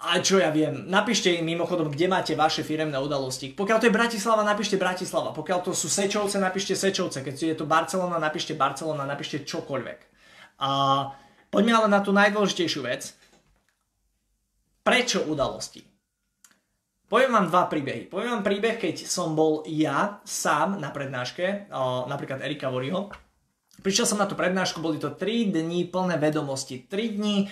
a 0.00 0.16
čo 0.24 0.40
ja 0.40 0.48
viem, 0.48 0.88
napíšte 0.88 1.28
im 1.28 1.44
mimochodom, 1.44 1.92
kde 1.92 2.08
máte 2.08 2.32
vaše 2.32 2.64
firemné 2.64 2.96
udalosti. 2.96 3.52
Pokiaľ 3.52 3.76
to 3.76 3.86
je 3.92 3.98
Bratislava, 4.00 4.40
napíšte 4.40 4.80
Bratislava. 4.80 5.36
Pokiaľ 5.36 5.58
to 5.60 5.76
sú 5.76 5.92
Sečovce, 5.92 6.40
napíšte 6.40 6.72
Sečovce. 6.72 7.20
Keď 7.20 7.34
je 7.36 7.56
to 7.60 7.68
Barcelona, 7.68 8.16
napíšte 8.16 8.56
Barcelona, 8.56 9.04
napíšte 9.04 9.44
čokoľvek. 9.44 9.98
A 10.64 10.70
poďme 11.52 11.72
ale 11.76 11.88
na 11.92 12.00
tú 12.00 12.16
najdôležitejšiu 12.16 12.80
vec. 12.80 13.12
Prečo 14.80 15.28
udalosti? 15.28 15.84
Poviem 17.04 17.36
vám 17.36 17.52
dva 17.52 17.68
príbehy. 17.68 18.08
Poviem 18.08 18.40
vám 18.40 18.46
príbeh, 18.46 18.80
keď 18.80 19.04
som 19.04 19.36
bol 19.36 19.66
ja 19.68 20.24
sám 20.24 20.80
na 20.80 20.88
prednáške, 20.88 21.68
napríklad 22.08 22.40
Erika 22.40 22.72
Voriho. 22.72 23.12
Prišiel 23.84 24.06
som 24.08 24.20
na 24.20 24.30
tú 24.30 24.38
prednášku, 24.38 24.80
boli 24.80 24.96
to 24.96 25.12
3 25.12 25.52
dní 25.52 25.90
plné 25.90 26.16
vedomosti. 26.16 26.86
3 26.88 27.16
dní 27.20 27.50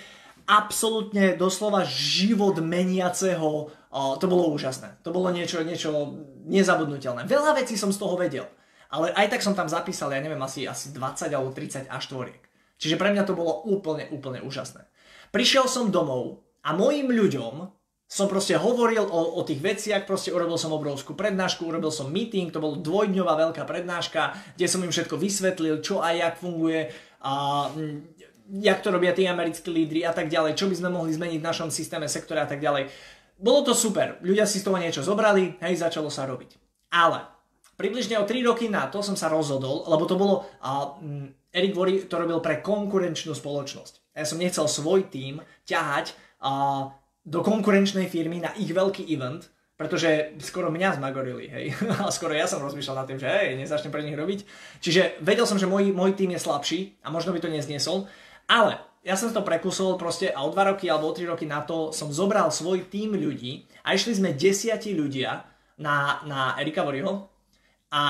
absolútne 0.49 1.37
doslova 1.37 1.85
život 1.85 2.57
meniaceho. 2.57 3.69
To 3.93 4.25
bolo 4.25 4.49
úžasné. 4.57 5.05
To 5.05 5.13
bolo 5.13 5.29
niečo, 5.29 5.61
niečo 5.61 6.17
nezabudnutelné. 6.49 7.29
Veľa 7.29 7.61
vecí 7.61 7.77
som 7.77 7.93
z 7.93 8.01
toho 8.01 8.17
vedel. 8.17 8.49
ale 8.89 9.13
aj 9.13 9.37
tak 9.37 9.45
som 9.45 9.53
tam 9.53 9.69
zapísal, 9.69 10.09
ja 10.09 10.17
neviem, 10.17 10.41
asi, 10.41 10.65
asi 10.65 10.89
20 10.89 11.29
alebo 11.29 11.53
30 11.53 11.93
až 11.93 12.03
tvoriek. 12.09 12.41
Čiže 12.81 12.97
pre 12.97 13.13
mňa 13.13 13.29
to 13.29 13.37
bolo 13.37 13.61
úplne, 13.69 14.09
úplne 14.09 14.41
úžasné. 14.41 14.89
Prišiel 15.29 15.69
som 15.69 15.93
domov 15.93 16.41
a 16.65 16.73
mojim 16.73 17.13
ľuďom 17.13 17.69
som 18.09 18.25
proste 18.25 18.57
hovoril 18.57 19.05
o, 19.05 19.37
o 19.37 19.45
tých 19.45 19.61
veciach, 19.61 20.09
proste 20.09 20.33
urobil 20.33 20.57
som 20.57 20.73
obrovskú 20.73 21.13
prednášku, 21.13 21.69
urobil 21.69 21.93
som 21.93 22.09
meeting, 22.09 22.49
to 22.49 22.57
bol 22.57 22.81
dvojdňová 22.81 23.37
veľká 23.37 23.69
prednáška, 23.69 24.33
kde 24.57 24.65
som 24.65 24.81
im 24.81 24.89
všetko 24.89 25.13
vysvetlil, 25.13 25.85
čo 25.85 26.01
a 26.01 26.17
jak 26.17 26.41
funguje, 26.41 26.89
a 27.21 27.67
jak 28.49 28.81
to 28.81 28.89
robia 28.89 29.13
tí 29.13 29.29
americkí 29.29 29.69
lídry 29.69 30.01
a 30.05 30.13
tak 30.13 30.27
ďalej, 30.27 30.57
čo 30.57 30.65
by 30.65 30.75
sme 30.75 30.89
mohli 30.89 31.13
zmeniť 31.13 31.39
v 31.39 31.47
našom 31.47 31.69
systéme 31.69 32.09
sektora 32.09 32.43
a 32.43 32.49
tak 32.49 32.57
ďalej. 32.57 32.89
Bolo 33.39 33.63
to 33.63 33.73
super, 33.77 34.19
ľudia 34.25 34.43
si 34.43 34.59
z 34.59 34.67
toho 34.67 34.81
niečo 34.81 35.05
zobrali, 35.05 35.61
hej, 35.63 35.79
začalo 35.79 36.11
sa 36.11 36.27
robiť. 36.27 36.59
Ale 36.91 37.23
približne 37.79 38.19
o 38.19 38.27
3 38.27 38.43
roky 38.43 38.67
na 38.67 38.91
to 38.91 38.99
som 38.99 39.15
sa 39.15 39.31
rozhodol, 39.31 39.87
lebo 39.87 40.03
to 40.03 40.19
bolo, 40.19 40.43
a, 40.59 40.99
Eric 41.55 41.71
Vory 41.71 41.93
to 42.09 42.19
robil 42.19 42.43
pre 42.43 42.59
konkurenčnú 42.59 43.31
spoločnosť. 43.31 44.11
Ja 44.17 44.27
som 44.27 44.41
nechcel 44.41 44.67
svoj 44.67 45.07
tým 45.07 45.39
ťahať 45.63 46.11
a, 46.43 46.91
do 47.23 47.39
konkurenčnej 47.39 48.11
firmy 48.11 48.43
na 48.43 48.51
ich 48.59 48.73
veľký 48.73 49.07
event, 49.07 49.47
pretože 49.79 50.35
skoro 50.43 50.67
mňa 50.67 50.99
zmagorili, 50.99 51.47
hej. 51.47 51.65
A 52.03 52.11
skoro 52.11 52.35
ja 52.35 52.43
som 52.51 52.59
rozmýšľal 52.59 52.99
nad 52.99 53.07
tým, 53.07 53.15
že 53.23 53.31
hej, 53.31 53.55
nezačnem 53.55 53.95
pre 53.95 54.03
nich 54.03 54.19
robiť. 54.19 54.43
Čiže 54.83 55.23
vedel 55.23 55.47
som, 55.47 55.55
že 55.55 55.71
môj, 55.71 55.95
môj 55.95 56.19
tým 56.19 56.35
je 56.35 56.43
slabší 56.43 56.99
a 56.99 57.07
možno 57.07 57.31
by 57.31 57.39
to 57.39 57.47
nezniesol, 57.47 58.11
ale 58.49 58.81
ja 59.05 59.15
som 59.15 59.31
to 59.31 59.45
prekusol 59.45 59.95
proste 59.95 60.27
a 60.33 60.43
o 60.43 60.49
dva 60.49 60.73
roky 60.73 60.89
alebo 60.89 61.07
o 61.07 61.15
tri 61.15 61.29
roky 61.29 61.47
na 61.47 61.63
to 61.63 61.93
som 61.95 62.09
zobral 62.09 62.51
svoj 62.51 62.89
tým 62.89 63.15
ľudí 63.15 63.69
a 63.85 63.95
išli 63.95 64.17
sme 64.17 64.35
desiatí 64.35 64.91
ľudia 64.97 65.45
na, 65.79 66.19
na 66.27 66.57
Erika 66.59 66.83
Voryho 66.83 67.29
a 67.93 68.01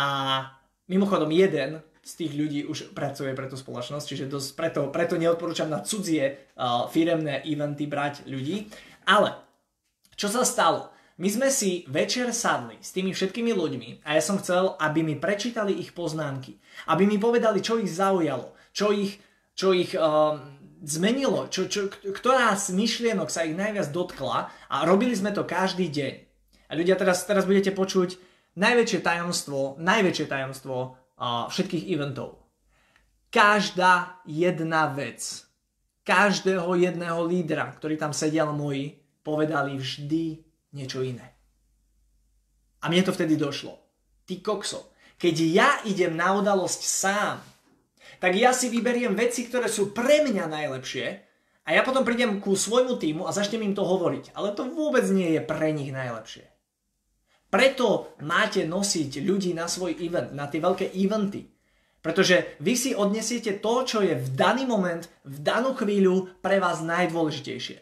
mimochodom 0.90 1.30
jeden 1.30 1.84
z 2.02 2.12
tých 2.26 2.34
ľudí 2.34 2.60
už 2.66 2.98
pracuje 2.98 3.38
pre 3.38 3.46
tú 3.46 3.54
spoločnosť, 3.54 4.06
čiže 4.08 4.26
dosť, 4.26 4.50
preto, 4.58 4.82
preto 4.90 5.14
neodporúčam 5.14 5.70
na 5.70 5.86
cudzie 5.86 6.50
uh, 6.58 6.90
firemné 6.90 7.46
eventy 7.46 7.86
brať 7.86 8.26
ľudí. 8.26 8.66
Ale, 9.06 9.38
čo 10.18 10.26
sa 10.26 10.42
stalo? 10.42 10.90
My 11.20 11.28
sme 11.28 11.52
si 11.52 11.84
večer 11.92 12.32
sadli 12.32 12.80
s 12.80 12.96
tými 12.96 13.12
všetkými 13.12 13.52
ľuďmi 13.52 14.08
a 14.08 14.16
ja 14.16 14.24
som 14.24 14.40
chcel, 14.40 14.80
aby 14.80 15.04
mi 15.04 15.20
prečítali 15.20 15.76
ich 15.76 15.92
poznámky. 15.92 16.58
Aby 16.88 17.06
mi 17.06 17.20
povedali, 17.20 17.60
čo 17.60 17.76
ich 17.76 17.92
zaujalo, 17.92 18.56
čo 18.72 18.96
ich, 18.96 19.20
čo 19.60 19.76
ich 19.76 19.92
uh, 19.92 20.40
zmenilo, 20.80 21.52
čo, 21.52 21.68
čo, 21.68 21.92
ktorá 21.92 22.56
z 22.56 22.72
myšlienok 22.72 23.28
sa 23.28 23.44
ich 23.44 23.52
najviac 23.52 23.92
dotkla 23.92 24.48
a 24.72 24.76
robili 24.88 25.12
sme 25.12 25.36
to 25.36 25.44
každý 25.44 25.92
deň. 25.92 26.14
A 26.72 26.80
ľudia 26.80 26.96
teraz, 26.96 27.28
teraz 27.28 27.44
budete 27.44 27.76
počuť 27.76 28.16
najväčšie 28.56 29.04
tajomstvo, 29.04 29.76
najväčšie 29.84 30.26
tajomstvo 30.32 30.76
uh, 30.80 31.52
všetkých 31.52 31.92
eventov. 31.92 32.40
Každá 33.28 34.24
jedna 34.24 34.88
vec, 34.96 35.44
každého 36.08 36.80
jedného 36.80 37.20
lídra, 37.28 37.68
ktorý 37.76 38.00
tam 38.00 38.16
sedel 38.16 38.56
moji, 38.56 38.96
povedali 39.28 39.76
vždy 39.76 40.40
niečo 40.72 41.04
iné. 41.04 41.36
A 42.80 42.88
mne 42.88 43.04
to 43.04 43.12
vtedy 43.12 43.36
došlo. 43.36 43.76
Ty 44.24 44.40
kokso, 44.40 44.96
keď 45.20 45.36
ja 45.44 45.70
idem 45.84 46.16
na 46.16 46.32
udalosť 46.32 46.80
sám, 46.80 47.44
tak 48.20 48.36
ja 48.36 48.52
si 48.52 48.68
vyberiem 48.68 49.16
veci, 49.16 49.48
ktoré 49.48 49.72
sú 49.72 49.96
pre 49.96 50.28
mňa 50.28 50.46
najlepšie 50.52 51.08
a 51.64 51.70
ja 51.72 51.82
potom 51.88 52.04
prídem 52.04 52.44
ku 52.44 52.54
svojmu 52.54 53.00
týmu 53.00 53.24
a 53.24 53.32
začnem 53.32 53.72
im 53.72 53.78
to 53.78 53.88
hovoriť. 53.88 54.36
Ale 54.36 54.52
to 54.52 54.68
vôbec 54.68 55.08
nie 55.10 55.38
je 55.38 55.42
pre 55.42 55.72
nich 55.72 55.96
najlepšie. 55.96 56.50
Preto 57.50 58.14
máte 58.22 58.68
nosiť 58.68 59.26
ľudí 59.26 59.58
na 59.58 59.66
svoj 59.66 59.98
event, 59.98 60.36
na 60.36 60.46
tie 60.46 60.62
veľké 60.62 60.94
eventy. 60.94 61.50
Pretože 62.00 62.56
vy 62.64 62.74
si 62.78 62.92
odnesiete 62.96 63.60
to, 63.60 63.84
čo 63.84 64.00
je 64.06 64.16
v 64.16 64.28
daný 64.36 64.64
moment, 64.64 65.04
v 65.28 65.38
danú 65.44 65.76
chvíľu 65.76 66.32
pre 66.40 66.62
vás 66.62 66.80
najdôležitejšie. 66.86 67.78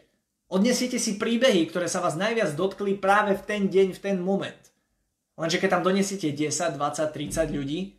Odnesiete 0.48 0.96
si 0.96 1.20
príbehy, 1.20 1.68
ktoré 1.68 1.86
sa 1.92 2.00
vás 2.00 2.16
najviac 2.16 2.56
dotkli 2.56 2.96
práve 2.96 3.36
v 3.36 3.42
ten 3.44 3.62
deň, 3.68 3.94
v 3.94 4.00
ten 4.00 4.16
moment. 4.16 4.58
Lenže 5.38 5.60
keď 5.60 5.78
tam 5.78 5.82
donesiete 5.86 6.32
10, 6.34 6.74
20, 6.74 7.14
30 7.14 7.56
ľudí, 7.56 7.97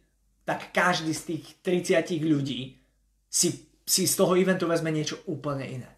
tak 0.50 0.74
každý 0.74 1.14
z 1.14 1.22
tých 1.38 1.46
30 1.62 2.10
ľudí 2.26 2.74
si, 3.30 3.70
si 3.86 4.10
z 4.10 4.14
toho 4.18 4.34
eventu 4.34 4.66
vezme 4.66 4.90
niečo 4.90 5.22
úplne 5.30 5.62
iné. 5.62 5.90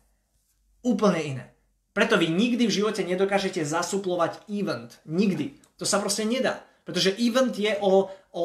Úplne 0.83 1.21
iné. 1.23 1.45
Preto 1.95 2.19
vy 2.19 2.27
nikdy 2.27 2.67
v 2.67 2.75
živote 2.83 3.07
nedokážete 3.07 3.63
zasuplovať 3.63 4.43
event. 4.51 4.99
Nikdy. 5.07 5.55
To 5.79 5.87
sa 5.87 6.03
proste 6.03 6.27
nedá. 6.27 6.67
Pretože 6.83 7.15
event 7.23 7.55
je 7.55 7.71
o, 7.79 8.11
o 8.35 8.43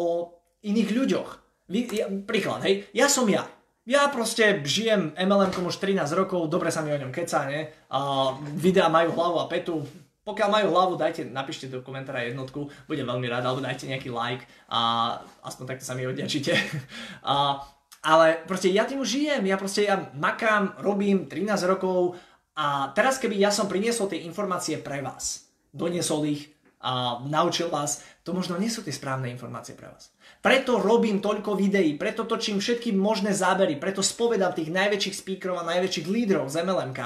iných 0.63 0.91
ľuďoch. 0.95 1.29
Vy, 1.67 1.91
ja, 1.91 2.07
príklad, 2.07 2.63
hej, 2.63 2.87
ja 2.95 3.11
som 3.11 3.27
ja. 3.27 3.43
Ja 3.83 4.07
proste 4.07 4.63
žijem 4.63 5.11
MLM 5.19 5.51
už 5.67 5.83
13 5.83 6.07
rokov, 6.15 6.47
dobre 6.47 6.71
sa 6.71 6.87
mi 6.87 6.95
o 6.95 6.99
ňom 6.99 7.11
kecá, 7.11 7.51
ne? 7.51 7.71
A 7.91 8.31
videá 8.55 8.87
majú 8.87 9.15
hlavu 9.15 9.43
a 9.43 9.51
petu, 9.51 9.83
pokiaľ 10.26 10.49
majú 10.50 10.66
hlavu, 10.75 10.95
dajte, 10.99 11.30
napíšte 11.30 11.71
do 11.71 11.87
komentára 11.87 12.26
jednotku, 12.26 12.66
budem 12.90 13.06
veľmi 13.06 13.30
rád, 13.30 13.47
alebo 13.47 13.62
dajte 13.62 13.87
nejaký 13.87 14.11
like 14.11 14.42
a 14.66 15.14
aspoň 15.47 15.64
takto 15.71 15.87
sa 15.87 15.95
mi 15.95 16.02
odďačíte. 16.02 16.50
a, 17.30 17.62
ale 18.02 18.42
proste 18.42 18.75
ja 18.75 18.83
tým 18.83 19.06
už 19.06 19.23
žijem, 19.23 19.47
ja 19.47 19.54
proste 19.54 19.87
ja 19.87 20.11
makám, 20.18 20.83
robím 20.83 21.30
13 21.30 21.71
rokov 21.71 22.18
a 22.59 22.90
teraz 22.90 23.23
keby 23.23 23.38
ja 23.38 23.54
som 23.54 23.71
priniesol 23.71 24.11
tie 24.11 24.26
informácie 24.26 24.83
pre 24.83 24.99
vás, 24.99 25.47
doniesol 25.71 26.26
ich 26.26 26.50
a 26.83 27.23
naučil 27.23 27.71
vás, 27.71 28.02
to 28.26 28.35
možno 28.35 28.59
nie 28.59 28.68
sú 28.68 28.83
tie 28.83 28.90
správne 28.90 29.30
informácie 29.30 29.78
pre 29.78 29.87
vás. 29.87 30.11
Preto 30.45 30.78
robím 30.78 31.19
toľko 31.19 31.57
videí, 31.57 31.97
preto 31.97 32.28
točím 32.28 32.61
všetky 32.61 32.93
možné 32.93 33.33
zábery, 33.33 33.81
preto 33.81 34.05
spovedám 34.05 34.52
tých 34.52 34.69
najväčších 34.69 35.16
speakerov 35.16 35.64
a 35.64 35.69
najväčších 35.75 36.07
lídrov 36.07 36.52
z 36.52 36.62
MLMK 36.62 37.00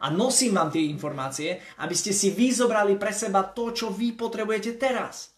a 0.00 0.06
nosím 0.14 0.54
vám 0.54 0.70
tie 0.70 0.86
informácie, 0.86 1.60
aby 1.82 1.94
ste 1.98 2.14
si 2.14 2.30
vyzobrali 2.32 2.94
pre 2.94 3.10
seba 3.10 3.42
to, 3.42 3.74
čo 3.74 3.90
vy 3.90 4.14
potrebujete 4.14 4.78
teraz. 4.78 5.34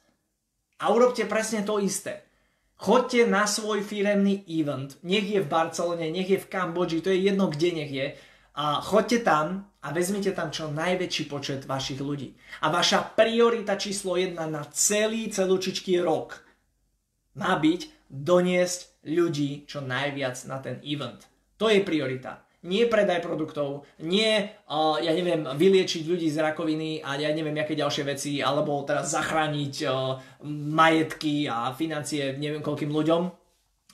A 0.79 0.93
urobte 0.95 1.27
presne 1.27 1.65
to 1.65 1.83
isté. 1.83 2.23
Choďte 2.79 3.27
na 3.27 3.43
svoj 3.43 3.83
firemný 3.83 4.47
event, 4.47 4.95
nech 5.03 5.27
je 5.27 5.43
v 5.43 5.51
Barcelone, 5.51 6.15
nech 6.15 6.31
je 6.31 6.39
v 6.39 6.47
Kambodži, 6.47 7.03
to 7.03 7.11
je 7.11 7.27
jedno 7.27 7.51
kde 7.51 7.71
nech 7.75 7.91
je, 7.91 8.07
a 8.55 8.79
choďte 8.79 9.27
tam 9.27 9.67
a 9.83 9.91
vezmite 9.91 10.31
tam 10.31 10.55
čo 10.55 10.71
najväčší 10.71 11.27
počet 11.27 11.67
vašich 11.67 11.99
ľudí. 11.99 12.39
A 12.63 12.71
vaša 12.71 13.03
priorita 13.19 13.75
číslo 13.75 14.15
jedna 14.15 14.47
na 14.47 14.63
celý 14.71 15.27
celúčičký 15.27 15.99
rok– 16.07 16.39
má 17.39 17.55
byť 17.57 18.11
doniesť 18.11 19.07
ľudí 19.07 19.65
čo 19.65 19.81
najviac 19.81 20.37
na 20.51 20.59
ten 20.59 20.83
event. 20.83 21.25
To 21.63 21.71
je 21.71 21.81
priorita. 21.81 22.43
Nie 22.67 22.91
predaj 22.91 23.23
produktov, 23.23 23.87
nie, 24.03 24.35
uh, 24.67 24.99
ja 24.99 25.15
neviem, 25.15 25.47
vyliečiť 25.47 26.03
ľudí 26.11 26.27
z 26.27 26.43
rakoviny 26.43 27.07
a 27.07 27.15
ja 27.15 27.31
neviem, 27.31 27.55
aké 27.55 27.79
ďalšie 27.79 28.03
veci, 28.03 28.43
alebo 28.43 28.83
teraz 28.83 29.15
zachrániť 29.15 29.75
uh, 29.87 30.19
majetky 30.75 31.47
a 31.47 31.71
financie 31.71 32.35
neviem 32.35 32.59
koľkým 32.59 32.91
ľuďom. 32.91 33.31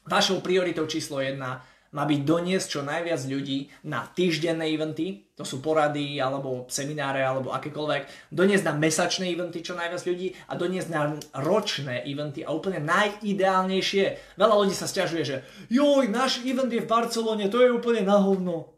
Vašou 0.08 0.40
prioritou 0.40 0.88
číslo 0.88 1.20
jedna 1.20 1.60
má 1.94 2.02
byť 2.02 2.20
doniesť 2.26 2.66
čo 2.66 2.80
najviac 2.82 3.22
ľudí 3.30 3.70
na 3.86 4.02
týždenné 4.02 4.66
eventy, 4.74 5.30
to 5.38 5.46
sú 5.46 5.62
porady 5.62 6.18
alebo 6.18 6.66
semináre 6.66 7.22
alebo 7.22 7.54
akékoľvek, 7.54 8.34
doniesť 8.34 8.66
na 8.66 8.74
mesačné 8.74 9.30
eventy 9.30 9.62
čo 9.62 9.78
najviac 9.78 10.02
ľudí 10.02 10.34
a 10.50 10.58
doniesť 10.58 10.88
na 10.90 11.14
ročné 11.38 12.02
eventy 12.02 12.42
a 12.42 12.50
úplne 12.50 12.82
najideálnejšie. 12.82 14.34
Veľa 14.34 14.54
ľudí 14.58 14.74
sa 14.74 14.90
stiažuje, 14.90 15.22
že 15.22 15.36
joj, 15.70 16.10
náš 16.10 16.42
event 16.42 16.70
je 16.70 16.82
v 16.82 16.90
Barcelone, 16.90 17.46
to 17.46 17.62
je 17.62 17.70
úplne 17.70 18.02
na 18.02 18.18
hovno. 18.18 18.74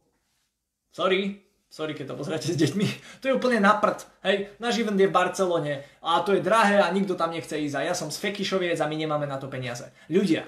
Sorry, 0.92 1.40
sorry, 1.72 1.92
keď 1.96 2.12
to 2.12 2.20
pozriete 2.20 2.52
s 2.52 2.60
deťmi, 2.60 2.86
to 3.24 3.32
je 3.32 3.36
úplne 3.36 3.64
na 3.64 3.80
prd. 3.80 4.04
Hej, 4.28 4.36
náš 4.60 4.80
event 4.80 5.00
je 5.00 5.08
v 5.08 5.16
Barcelone 5.16 5.74
a 6.04 6.20
to 6.20 6.36
je 6.36 6.44
drahé 6.44 6.84
a 6.84 6.92
nikto 6.92 7.16
tam 7.16 7.32
nechce 7.32 7.56
ísť 7.56 7.76
a 7.80 7.86
ja 7.88 7.94
som 7.96 8.12
z 8.12 8.20
Fekišoviec 8.20 8.76
a 8.76 8.88
my 8.88 8.96
nemáme 8.96 9.24
na 9.24 9.40
to 9.40 9.48
peniaze. 9.48 9.88
Ľudia, 10.12 10.44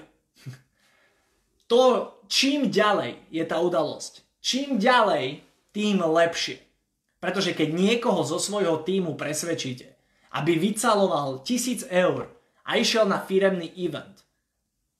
to, 1.71 2.13
čím 2.29 2.69
ďalej 2.69 3.17
je 3.33 3.43
tá 3.43 3.57
udalosť, 3.57 4.23
čím 4.39 4.77
ďalej, 4.77 5.41
tým 5.73 5.99
lepšie. 5.99 6.61
Pretože 7.19 7.51
keď 7.51 7.75
niekoho 7.75 8.23
zo 8.23 8.39
svojho 8.39 8.79
týmu 8.85 9.19
presvedčíte, 9.19 9.91
aby 10.39 10.55
vycaloval 10.55 11.43
tisíc 11.43 11.83
eur 11.89 12.31
a 12.63 12.79
išiel 12.79 13.09
na 13.09 13.19
firemný 13.19 13.73
event, 13.75 14.23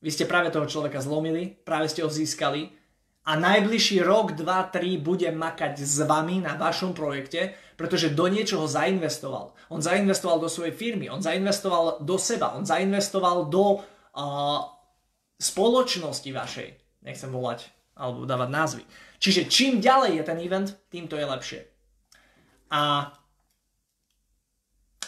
vy 0.03 0.09
ste 0.12 0.27
práve 0.27 0.51
toho 0.51 0.67
človeka 0.67 1.00
zlomili, 1.00 1.48
práve 1.63 1.91
ste 1.91 2.03
ho 2.03 2.12
získali 2.12 2.71
a 3.27 3.36
najbližší 3.36 4.00
rok, 4.01 4.33
2, 4.33 4.74
3 4.74 4.98
bude 5.00 5.29
makať 5.29 5.79
s 5.79 6.01
vami 6.01 6.41
na 6.41 6.55
vašom 6.55 6.95
projekte, 6.95 7.53
pretože 7.75 8.15
do 8.15 8.25
niečoho 8.31 8.65
zainvestoval. 8.65 9.53
On 9.69 9.83
zainvestoval 9.83 10.39
do 10.39 10.50
svojej 10.50 10.74
firmy, 10.74 11.12
on 11.12 11.21
zainvestoval 11.21 12.01
do 12.01 12.15
seba, 12.17 12.55
on 12.55 12.65
zainvestoval 12.65 13.51
do 13.51 13.79
uh, 13.79 14.59
spoločnosti 15.39 16.31
vašej, 16.31 16.69
nechcem 17.10 17.34
volať 17.34 17.74
alebo 17.98 18.24
dávať 18.24 18.50
názvy. 18.54 18.84
Čiže 19.20 19.51
čím 19.51 19.84
ďalej 19.84 20.22
je 20.22 20.24
ten 20.24 20.39
event, 20.39 20.68
tým 20.88 21.12
to 21.12 21.20
je 21.20 21.25
lepšie. 21.28 21.62
A 22.72 23.12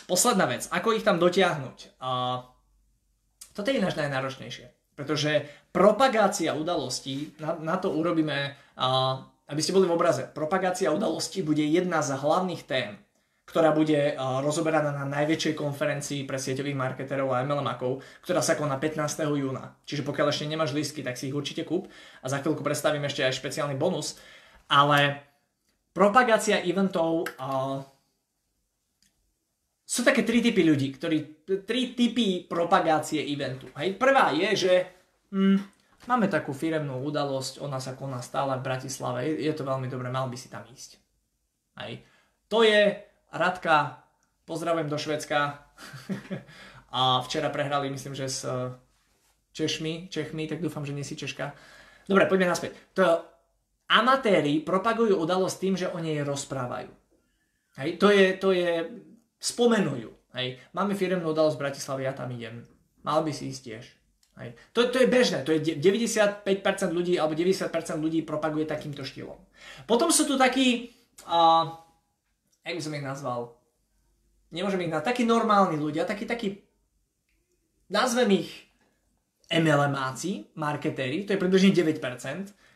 posledná 0.10 0.50
vec, 0.50 0.68
ako 0.68 0.98
ich 0.98 1.08
tam 1.08 1.22
dotiahnuť. 1.22 2.02
A 2.04 2.44
toto 3.56 3.68
je 3.72 3.80
ináč 3.80 3.96
najnáročnejšie. 3.96 4.98
Pretože 5.00 5.48
propagácia 5.72 6.52
udalostí, 6.52 7.32
na, 7.40 7.56
na 7.56 7.76
to 7.80 7.96
urobíme, 7.96 8.60
uh, 8.76 9.24
aby 9.48 9.62
ste 9.64 9.72
boli 9.72 9.88
v 9.88 9.96
obraze, 9.96 10.28
propagácia 10.28 10.92
udalostí 10.92 11.40
bude 11.40 11.64
jedna 11.64 12.04
z 12.04 12.20
hlavných 12.20 12.64
tém, 12.68 13.00
ktorá 13.52 13.76
bude 13.76 14.16
uh, 14.16 14.40
rozoberaná 14.40 14.96
na 14.96 15.04
najväčšej 15.12 15.60
konferencii 15.60 16.24
pre 16.24 16.40
sieťových 16.40 16.80
marketerov 16.80 17.36
a 17.36 17.44
MLM-akov, 17.44 18.00
ktorá 18.24 18.40
sa 18.40 18.56
koná 18.56 18.80
15. 18.80 19.28
júna. 19.28 19.76
Čiže 19.84 20.08
pokiaľ 20.08 20.32
ešte 20.32 20.48
nemáš 20.48 20.72
lístky, 20.72 21.04
tak 21.04 21.20
si 21.20 21.28
ich 21.28 21.36
určite 21.36 21.68
kúp 21.68 21.92
a 22.24 22.26
za 22.32 22.40
chvíľku 22.40 22.64
predstavím 22.64 23.04
ešte 23.04 23.28
aj 23.28 23.36
špeciálny 23.36 23.76
bonus. 23.76 24.16
Ale 24.72 25.20
propagácia 25.92 26.64
eventov 26.64 27.28
uh, 27.36 27.84
sú 29.84 30.08
také 30.08 30.24
tri 30.24 30.40
typy 30.40 30.64
ľudí, 30.64 30.96
ktorí, 30.96 31.44
tri 31.68 31.92
typy 31.92 32.48
propagácie 32.48 33.20
eventu. 33.28 33.68
Hej. 33.76 34.00
Prvá 34.00 34.32
je, 34.32 34.48
že 34.56 34.74
hm, 35.36 35.60
máme 36.08 36.32
takú 36.32 36.56
firemnú 36.56 37.04
udalosť, 37.04 37.60
ona 37.60 37.84
sa 37.84 38.00
koná 38.00 38.24
stále 38.24 38.56
v 38.56 38.64
Bratislave, 38.64 39.28
je 39.36 39.52
to 39.52 39.68
veľmi 39.68 39.92
dobré, 39.92 40.08
mal 40.08 40.32
by 40.32 40.40
si 40.40 40.48
tam 40.48 40.64
ísť. 40.72 40.96
Hej. 41.84 42.08
To 42.48 42.64
je 42.64 43.11
Radka, 43.32 44.04
pozdravujem 44.46 44.92
do 44.92 45.00
Švedska. 45.00 45.64
a 46.92 47.24
včera 47.24 47.48
prehrali, 47.48 47.90
myslím, 47.90 48.16
že 48.16 48.28
s 48.28 48.44
eh, 48.44 48.76
Češmi, 49.56 50.12
Čechmi, 50.12 50.48
tak 50.48 50.60
dúfam, 50.60 50.84
že 50.84 50.92
nie 50.92 51.08
si 51.08 51.16
Češka. 51.16 51.56
Dobre, 52.08 52.28
poďme 52.28 52.52
naspäť. 52.52 52.76
To 53.00 53.24
amatéri 53.92 54.60
propagujú 54.64 55.20
udalosť 55.20 55.58
tým, 55.60 55.76
že 55.80 55.92
o 55.92 56.00
nej 56.00 56.24
rozprávajú. 56.24 56.92
Hej, 57.80 57.90
to 58.00 58.12
je, 58.12 58.26
to 58.36 58.52
je 58.52 58.88
spomenujú. 59.40 60.12
Hej. 60.36 60.60
Máme 60.76 60.96
firemnú 60.96 61.32
udalosť 61.32 61.56
v 61.60 61.64
Bratislave, 61.64 62.08
ja 62.08 62.16
tam 62.16 62.32
idem. 62.32 62.64
Mal 63.04 63.20
by 63.24 63.32
si 63.32 63.52
ísť 63.52 63.62
tiež. 63.64 63.84
Hej. 64.40 64.50
To, 64.72 64.88
to 64.88 65.04
je 65.04 65.08
bežné, 65.12 65.44
to 65.44 65.52
je 65.52 65.76
95% 65.76 66.48
ľudí 66.96 67.20
alebo 67.20 67.36
90% 67.36 67.68
ľudí 68.00 68.24
propaguje 68.24 68.64
takýmto 68.64 69.04
štýlom. 69.04 69.36
Potom 69.84 70.08
sú 70.08 70.24
tu 70.24 70.40
takí, 70.40 70.96
uh, 71.28 71.68
jak 72.66 72.76
by 72.78 72.84
som 72.84 72.96
ich 72.98 73.06
nazval, 73.06 73.42
nemôžem 74.54 74.86
ich 74.86 74.92
nazvať, 74.92 75.16
takí 75.16 75.24
normálni 75.26 75.80
ľudia, 75.80 76.06
takí, 76.06 76.28
takí, 76.28 76.62
nazvem 77.90 78.46
ich 78.46 78.50
MLMáci, 79.52 80.56
marketéri, 80.56 81.28
to 81.28 81.36
je 81.36 81.42
približne 81.42 81.76
9%, 81.76 82.00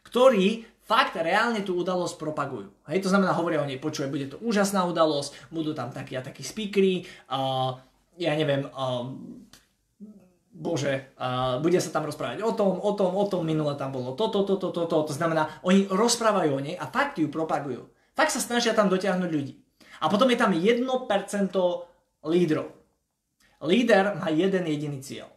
ktorí 0.04 0.68
fakt 0.86 1.18
reálne 1.18 1.66
tú 1.66 1.80
udalosť 1.82 2.16
propagujú. 2.22 2.70
Hej, 2.92 3.08
to 3.08 3.10
znamená, 3.10 3.34
hovoria 3.34 3.64
o 3.64 3.68
nej, 3.68 3.82
počuje, 3.82 4.12
bude 4.12 4.30
to 4.30 4.38
úžasná 4.44 4.86
udalosť, 4.86 5.50
budú 5.50 5.74
tam 5.74 5.90
takí 5.90 6.14
a 6.14 6.22
takí 6.22 6.46
speakery, 6.46 7.08
uh, 7.32 7.80
ja 8.22 8.38
neviem, 8.38 8.70
uh, 8.70 9.10
bože, 10.56 11.12
uh, 11.18 11.58
bude 11.60 11.82
sa 11.82 11.90
tam 11.90 12.06
rozprávať 12.06 12.46
o 12.46 12.54
tom, 12.54 12.78
o 12.78 12.92
tom, 12.94 13.12
o 13.18 13.26
tom, 13.26 13.42
minule 13.44 13.74
tam 13.76 13.92
bolo 13.92 14.14
toto, 14.14 14.46
toto, 14.46 14.70
toto, 14.70 14.86
to, 14.86 15.10
to, 15.10 15.10
to 15.10 15.14
znamená, 15.18 15.50
oni 15.66 15.90
rozprávajú 15.90 16.52
o 16.54 16.64
nej 16.64 16.78
a 16.78 16.86
fakt 16.88 17.18
ju 17.18 17.28
propagujú. 17.28 17.90
Fakt 18.16 18.32
sa 18.32 18.40
snažia 18.40 18.72
tam 18.72 18.88
dotiahnuť 18.88 19.30
ľudí. 19.34 19.65
A 20.02 20.12
potom 20.12 20.28
je 20.32 20.38
tam 20.40 20.52
1% 20.52 20.84
lídrov. 22.26 22.68
Líder 23.64 24.20
má 24.20 24.28
jeden 24.34 24.64
jediný 24.68 25.00
cieľ. 25.00 25.32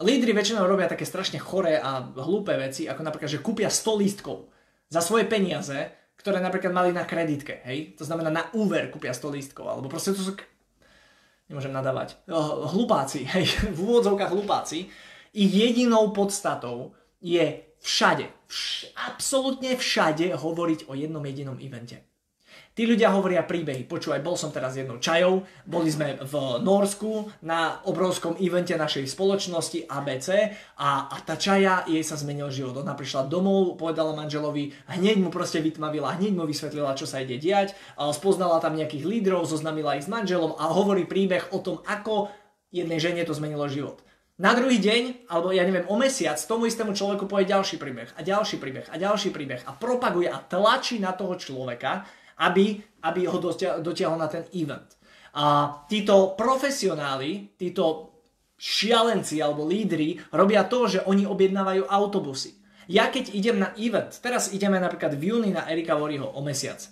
Lídry 0.00 0.32
väčšinou 0.32 0.64
robia 0.64 0.88
také 0.88 1.04
strašne 1.04 1.36
choré 1.36 1.76
a 1.76 2.00
hlúpe 2.00 2.56
veci, 2.56 2.88
ako 2.88 3.04
napríklad, 3.04 3.28
že 3.28 3.44
kúpia 3.44 3.68
100 3.68 4.00
lístkov 4.00 4.48
za 4.88 5.04
svoje 5.04 5.28
peniaze, 5.28 5.76
ktoré 6.16 6.40
napríklad 6.40 6.72
mali 6.72 6.90
na 6.92 7.04
kreditke, 7.04 7.60
hej? 7.68 7.96
To 8.00 8.04
znamená 8.08 8.32
na 8.32 8.44
úver 8.56 8.88
kúpia 8.88 9.12
100 9.12 9.36
lístkov, 9.36 9.68
alebo 9.68 9.92
proste 9.92 10.16
to 10.16 10.20
sú... 10.24 10.32
Nemôžem 11.52 11.72
nadávať. 11.72 12.16
Hlupáci, 12.72 13.24
hej? 13.36 13.44
V 13.76 13.78
úvodzovkách 13.80 14.32
hlupáci. 14.32 14.88
Ich 15.36 15.52
jedinou 15.52 16.12
podstatou 16.16 16.96
je 17.20 17.60
všade, 17.80 18.28
vš- 18.48 18.92
absolútne 18.96 19.76
všade 19.76 20.32
hovoriť 20.32 20.88
o 20.88 20.96
jednom 20.96 21.24
jedinom 21.24 21.56
evente. 21.60 22.09
Tí 22.70 22.86
ľudia 22.86 23.12
hovoria 23.12 23.44
príbehy. 23.44 23.84
Počúvaj, 23.84 24.24
bol 24.24 24.38
som 24.38 24.54
teraz 24.54 24.78
jednou 24.78 25.02
čajou, 25.02 25.44
boli 25.68 25.90
sme 25.90 26.16
v 26.22 26.34
Norsku 26.64 27.28
na 27.44 27.82
obrovskom 27.84 28.38
evente 28.40 28.72
našej 28.72 29.10
spoločnosti 29.10 29.84
ABC 29.84 30.28
a, 30.80 31.10
a 31.10 31.16
tá 31.20 31.34
čaja, 31.36 31.84
jej 31.84 32.00
sa 32.00 32.16
zmenil 32.16 32.48
život. 32.48 32.78
Ona 32.80 32.96
prišla 32.96 33.28
domov, 33.28 33.76
povedala 33.76 34.16
manželovi, 34.16 34.72
hneď 34.96 35.20
mu 35.20 35.28
proste 35.28 35.60
vytmavila, 35.60 36.16
hneď 36.16 36.32
mu 36.32 36.48
vysvetlila, 36.48 36.96
čo 36.96 37.04
sa 37.04 37.20
ide 37.20 37.36
diať, 37.36 37.76
spoznala 37.98 38.62
tam 38.62 38.78
nejakých 38.78 39.04
lídrov, 39.04 39.50
zoznamila 39.50 39.98
ich 39.98 40.06
s 40.06 40.12
manželom 40.12 40.56
a 40.56 40.70
hovorí 40.70 41.04
príbeh 41.04 41.52
o 41.52 41.60
tom, 41.60 41.82
ako 41.84 42.30
jednej 42.70 43.02
žene 43.02 43.26
to 43.26 43.34
zmenilo 43.34 43.66
život. 43.66 44.00
Na 44.40 44.56
druhý 44.56 44.80
deň, 44.80 45.28
alebo 45.28 45.52
ja 45.52 45.68
neviem, 45.68 45.84
o 45.84 46.00
mesiac, 46.00 46.40
tomu 46.40 46.64
istému 46.64 46.96
človeku 46.96 47.28
povie 47.28 47.44
ďalší 47.44 47.76
príbeh 47.76 48.08
a 48.16 48.24
ďalší 48.24 48.56
príbeh 48.56 48.88
a 48.88 48.96
ďalší 48.96 49.36
príbeh 49.36 49.68
a 49.68 49.76
propaguje 49.76 50.32
a 50.32 50.40
tlačí 50.40 50.96
na 50.96 51.12
toho 51.12 51.36
človeka, 51.36 52.08
aby, 52.40 52.80
aby 53.04 53.20
ho 53.28 53.38
dotiahol 53.84 54.18
na 54.18 54.28
ten 54.32 54.48
event. 54.56 54.96
A 55.36 55.78
títo 55.86 56.34
profesionáli, 56.34 57.54
títo 57.54 58.10
šialenci 58.60 59.40
alebo 59.40 59.64
lídry 59.64 60.20
robia 60.34 60.68
to, 60.68 60.84
že 60.84 61.00
oni 61.08 61.24
objednávajú 61.24 61.88
autobusy. 61.88 62.60
Ja 62.90 63.08
keď 63.08 63.32
idem 63.32 63.62
na 63.62 63.70
event, 63.78 64.10
teraz 64.18 64.50
ideme 64.50 64.82
napríklad 64.82 65.14
v 65.14 65.32
júni 65.32 65.54
na 65.54 65.64
Erika 65.70 65.94
Voriho 65.94 66.26
o 66.26 66.40
mesiac. 66.42 66.82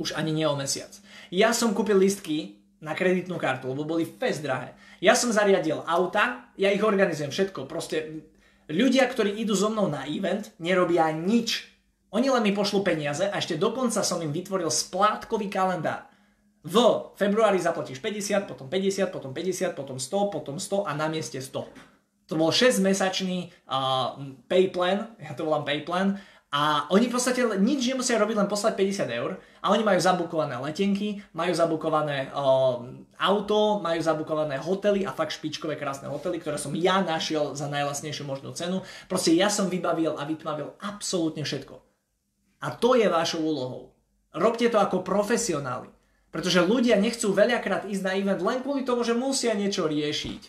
Už 0.00 0.16
ani 0.16 0.32
nie 0.32 0.48
o 0.48 0.56
mesiac. 0.56 0.90
Ja 1.28 1.52
som 1.52 1.76
kúpil 1.76 2.00
listky 2.00 2.58
na 2.80 2.96
kreditnú 2.96 3.36
kartu, 3.36 3.68
lebo 3.70 3.84
boli 3.84 4.08
fest 4.08 4.40
drahé. 4.40 4.74
Ja 4.98 5.12
som 5.12 5.30
zariadil 5.30 5.84
auta, 5.84 6.50
ja 6.56 6.72
ich 6.72 6.80
organizujem 6.80 7.28
všetko. 7.30 7.68
Proste 7.68 8.24
ľudia, 8.72 9.04
ktorí 9.06 9.36
idú 9.38 9.52
so 9.52 9.68
mnou 9.68 9.86
na 9.92 10.08
event, 10.08 10.50
nerobia 10.56 11.12
nič. 11.12 11.69
Oni 12.10 12.26
len 12.26 12.42
mi 12.42 12.50
pošlú 12.50 12.82
peniaze 12.82 13.30
a 13.30 13.38
ešte 13.38 13.54
dokonca 13.54 14.02
som 14.02 14.18
im 14.18 14.34
vytvoril 14.34 14.66
splátkový 14.66 15.46
kalendár. 15.46 16.10
V 16.60 16.76
februári 17.16 17.56
zaplatíš 17.56 18.02
50, 18.02 18.44
potom 18.44 18.66
50, 18.68 19.08
potom 19.08 19.32
50, 19.32 19.72
potom 19.72 19.96
100, 19.96 20.34
potom 20.34 20.56
100 20.60 20.84
a 20.84 20.92
na 20.92 21.08
mieste 21.08 21.40
100. 21.40 21.64
To 22.30 22.34
bol 22.38 22.52
6-mesačný 22.52 23.50
uh, 23.66 24.18
pay 24.46 24.68
plan, 24.68 25.16
ja 25.18 25.32
to 25.32 25.48
volám 25.48 25.64
pay 25.64 25.80
plan, 25.82 26.20
a 26.50 26.90
oni 26.90 27.06
v 27.06 27.14
podstate 27.14 27.46
nič 27.62 27.86
nemusia 27.86 28.18
robiť, 28.18 28.34
len 28.34 28.50
poslať 28.50 28.74
50 28.74 29.06
eur 29.22 29.38
a 29.62 29.70
oni 29.70 29.86
majú 29.86 30.02
zabukované 30.02 30.58
letenky, 30.58 31.22
majú 31.30 31.54
zabukované 31.54 32.26
uh, 32.34 32.82
auto, 33.22 33.78
majú 33.78 34.02
zabukované 34.02 34.58
hotely 34.58 35.06
a 35.06 35.14
fakt 35.14 35.38
špičkové 35.38 35.78
krásne 35.78 36.10
hotely, 36.10 36.42
ktoré 36.42 36.58
som 36.58 36.74
ja 36.74 37.06
našiel 37.06 37.54
za 37.54 37.70
najlasnejšiu 37.70 38.26
možnú 38.26 38.50
cenu. 38.50 38.82
Proste 39.06 39.30
ja 39.30 39.46
som 39.46 39.70
vybavil 39.70 40.18
a 40.18 40.26
vytmavil 40.26 40.74
absolútne 40.82 41.46
všetko. 41.46 41.89
A 42.60 42.68
to 42.76 42.96
je 42.96 43.08
vašou 43.08 43.40
úlohou. 43.40 43.92
Robte 44.36 44.68
to 44.68 44.78
ako 44.78 45.00
profesionáli. 45.00 45.88
Pretože 46.30 46.62
ľudia 46.62 46.94
nechcú 46.94 47.34
veľakrát 47.34 47.90
ísť 47.90 48.02
na 48.06 48.12
event 48.14 48.40
len 48.44 48.62
kvôli 48.62 48.86
tomu, 48.86 49.02
že 49.02 49.18
musia 49.18 49.56
niečo 49.58 49.90
riešiť. 49.90 50.42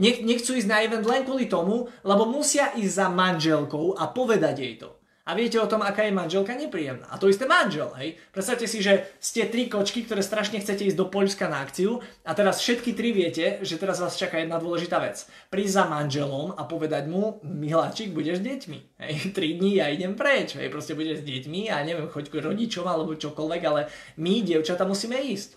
Nechcú 0.00 0.56
ísť 0.56 0.68
na 0.68 0.82
event 0.82 1.04
len 1.06 1.22
kvôli 1.22 1.46
tomu, 1.46 1.86
lebo 2.02 2.24
musia 2.26 2.74
ísť 2.74 2.92
za 2.96 3.06
manželkou 3.12 3.94
a 3.94 4.10
povedať 4.10 4.54
jej 4.58 4.74
to. 4.80 4.90
A 5.32 5.34
viete 5.34 5.56
o 5.56 5.64
tom, 5.64 5.80
aká 5.80 6.04
je 6.04 6.12
manželka 6.12 6.52
nepríjemná. 6.52 7.08
A 7.08 7.16
to 7.16 7.24
isté 7.24 7.48
manžel, 7.48 7.88
hej. 7.96 8.20
Predstavte 8.36 8.68
si, 8.68 8.84
že 8.84 9.16
ste 9.16 9.48
tri 9.48 9.64
kočky, 9.64 10.04
ktoré 10.04 10.20
strašne 10.20 10.60
chcete 10.60 10.84
ísť 10.84 11.00
do 11.00 11.08
Poľska 11.08 11.48
na 11.48 11.64
akciu 11.64 12.04
a 12.20 12.36
teraz 12.36 12.60
všetky 12.60 12.92
tri 12.92 13.16
viete, 13.16 13.56
že 13.64 13.80
teraz 13.80 14.04
vás 14.04 14.20
čaká 14.20 14.44
jedna 14.44 14.60
dôležitá 14.60 15.00
vec. 15.00 15.24
Prísť 15.48 15.72
za 15.72 15.84
manželom 15.88 16.52
a 16.52 16.68
povedať 16.68 17.08
mu, 17.08 17.40
miláčik, 17.48 18.12
budeš 18.12 18.44
s 18.44 18.44
deťmi. 18.44 18.78
Hej, 19.00 19.12
tri 19.40 19.56
dní 19.56 19.80
ja 19.80 19.88
idem 19.88 20.12
preč, 20.12 20.52
hej, 20.60 20.68
proste 20.68 20.92
budeš 20.92 21.24
s 21.24 21.28
deťmi 21.32 21.72
a 21.72 21.80
neviem, 21.80 22.12
choď 22.12 22.28
k 22.28 22.44
rodičom 22.52 22.84
alebo 22.84 23.16
čokoľvek, 23.16 23.62
ale 23.64 23.88
my, 24.20 24.44
dievčata, 24.44 24.84
musíme 24.84 25.16
ísť. 25.16 25.56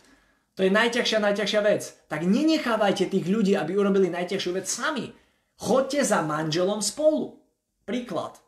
To 0.55 0.63
je 0.63 0.71
najťažšia, 0.71 1.19
najťažšia 1.19 1.61
vec. 1.67 1.83
Tak 2.07 2.23
nenechávajte 2.23 3.11
tých 3.11 3.27
ľudí, 3.27 3.59
aby 3.59 3.75
urobili 3.75 4.07
najťažšiu 4.07 4.51
vec 4.55 4.71
sami. 4.71 5.11
Choďte 5.59 6.07
za 6.07 6.23
manželom 6.23 6.79
spolu. 6.79 7.43
Príklad. 7.83 8.44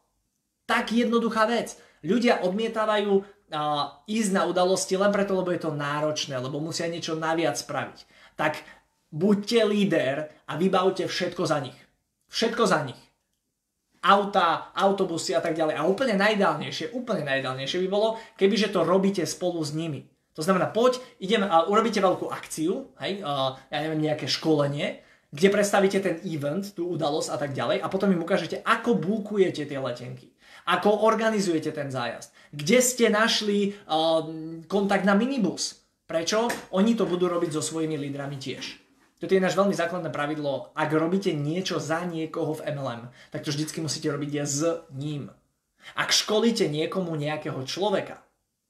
Tak 0.67 0.91
jednoduchá 0.91 1.47
vec. 1.47 1.79
Ľudia 2.03 2.43
odmietávajú 2.43 3.11
uh, 3.17 3.25
ísť 4.05 4.31
na 4.35 4.43
udalosti 4.45 4.99
len 4.99 5.09
preto, 5.15 5.33
lebo 5.33 5.49
je 5.55 5.63
to 5.63 5.71
náročné, 5.73 6.35
lebo 6.37 6.59
musia 6.59 6.91
niečo 6.91 7.15
naviac 7.15 7.55
spraviť. 7.55 8.03
Tak 8.35 8.61
buďte 9.09 9.59
líder 9.63 10.15
a 10.45 10.59
vybavte 10.59 11.07
všetko 11.07 11.43
za 11.47 11.63
nich. 11.63 11.79
Všetko 12.27 12.63
za 12.67 12.83
nich. 12.83 12.99
Auta, 14.03 14.75
autobusy 14.77 15.33
a 15.33 15.41
tak 15.41 15.57
ďalej. 15.57 15.79
A 15.79 15.87
úplne 15.87 16.19
najideálnejšie, 16.19 16.93
úplne 16.93 17.25
najideálnejšie 17.25 17.81
by 17.87 17.89
bolo, 17.89 18.19
kebyže 18.37 18.69
to 18.69 18.85
robíte 18.85 19.23
spolu 19.25 19.63
s 19.63 19.73
nimi. 19.73 20.05
To 20.37 20.45
znamená, 20.45 20.69
poď, 20.69 21.01
idem 21.17 21.41
a 21.41 21.65
urobíte 21.65 21.97
veľkú 21.97 22.29
akciu, 22.29 22.93
hej, 23.01 23.25
uh, 23.25 23.57
ja 23.73 23.77
neviem, 23.81 24.05
nejaké 24.05 24.29
školenie, 24.29 25.01
kde 25.33 25.47
predstavíte 25.49 25.97
ten 25.97 26.21
event, 26.29 26.77
tú 26.77 26.93
udalosť 26.93 27.29
a 27.33 27.37
tak 27.41 27.51
ďalej 27.57 27.81
a 27.81 27.87
potom 27.89 28.13
im 28.13 28.21
ukážete, 28.21 28.61
ako 28.61 29.01
búkujete 29.01 29.65
tie 29.65 29.79
letenky. 29.81 30.36
Ako 30.67 31.07
organizujete 31.07 31.71
ten 31.71 31.87
zájazd? 31.87 32.35
Kde 32.51 32.79
ste 32.83 33.07
našli 33.07 33.71
uh, 33.87 34.27
kontakt 34.67 35.07
na 35.07 35.15
minibus? 35.15 35.79
Prečo? 36.03 36.47
Oni 36.75 36.95
to 36.95 37.07
budú 37.07 37.31
robiť 37.31 37.55
so 37.55 37.63
svojimi 37.63 37.95
lídrami 37.95 38.35
tiež. 38.39 38.79
toto 39.19 39.31
je 39.35 39.43
náš 39.43 39.55
veľmi 39.55 39.75
základné 39.75 40.11
pravidlo. 40.11 40.71
Ak 40.75 40.91
robíte 40.91 41.31
niečo 41.35 41.79
za 41.79 42.03
niekoho 42.03 42.59
v 42.59 42.67
MLM, 42.71 43.01
tak 43.31 43.43
to 43.43 43.51
vždycky 43.51 43.79
musíte 43.79 44.11
robiť 44.11 44.31
s 44.43 44.63
ním. 44.95 45.31
Ak 45.95 46.11
školíte 46.11 46.67
niekomu 46.67 47.15
nejakého 47.15 47.63
človeka, 47.63 48.19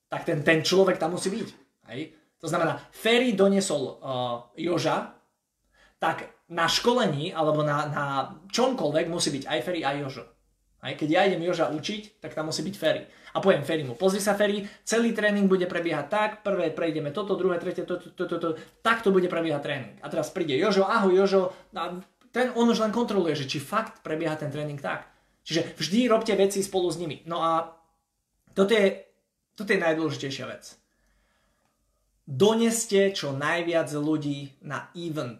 tak 0.09 0.25
ten, 0.25 0.45
ten 0.45 0.61
človek 0.61 1.01
tam 1.01 1.17
musí 1.17 1.33
byť. 1.33 1.49
Hej? 1.93 2.13
To 2.41 2.47
znamená, 2.49 2.77
Ferry 2.93 3.33
doniesol 3.33 3.97
uh, 3.97 3.97
Joža, 4.53 5.17
tak 5.97 6.29
na 6.53 6.69
školení 6.69 7.33
alebo 7.33 7.65
na, 7.65 7.89
na 7.89 8.05
čomkoľvek 8.53 9.05
musí 9.09 9.33
byť 9.33 9.43
aj 9.49 9.59
Ferry, 9.65 9.81
aj 9.81 9.97
Jožo. 10.05 10.25
Aj 10.77 10.93
keď 10.93 11.09
ja 11.09 11.21
idem 11.25 11.41
Joža 11.41 11.73
učiť, 11.73 12.21
tak 12.21 12.37
tam 12.37 12.53
musí 12.53 12.61
byť 12.61 12.75
Ferry. 12.77 13.03
A 13.33 13.41
poviem 13.41 13.65
Ferry 13.65 13.81
mu, 13.81 13.97
pozri 13.97 14.21
sa 14.21 14.37
Ferry, 14.37 14.65
celý 14.85 15.13
tréning 15.13 15.49
bude 15.49 15.65
prebiehať 15.65 16.07
tak, 16.09 16.31
prvé 16.45 16.69
prejdeme 16.69 17.09
toto, 17.09 17.33
druhé, 17.33 17.57
tretie, 17.57 17.81
toto, 17.81 18.13
toto, 18.13 18.37
toto, 18.37 18.57
takto 18.85 19.09
bude 19.09 19.25
prebiehať 19.25 19.61
tréning. 19.61 19.93
A 20.05 20.07
teraz 20.09 20.29
príde 20.29 20.53
Jožo, 20.53 20.85
ahoj 20.85 21.13
Jožo, 21.13 21.53
a 21.73 21.97
ten, 22.29 22.53
on 22.53 22.69
už 22.69 22.85
len 22.85 22.93
kontroluje, 22.93 23.33
že 23.33 23.49
či 23.49 23.57
fakt 23.57 24.05
prebieha 24.05 24.37
ten 24.37 24.53
tréning 24.53 24.77
tak. 24.77 25.09
Čiže 25.41 25.79
vždy 25.79 25.99
robte 26.11 26.33
veci 26.37 26.61
spolu 26.61 26.93
s 26.93 27.01
nimi. 27.01 27.25
No 27.25 27.41
a 27.41 27.73
toto 28.53 28.75
je, 28.77 29.01
toto 29.57 29.73
je 29.73 29.79
najdôležitejšia 29.81 30.45
vec. 30.45 30.77
Doneste 32.27 33.15
čo 33.15 33.31
najviac 33.33 33.87
ľudí 33.95 34.59
na 34.61 34.91
event 34.93 35.39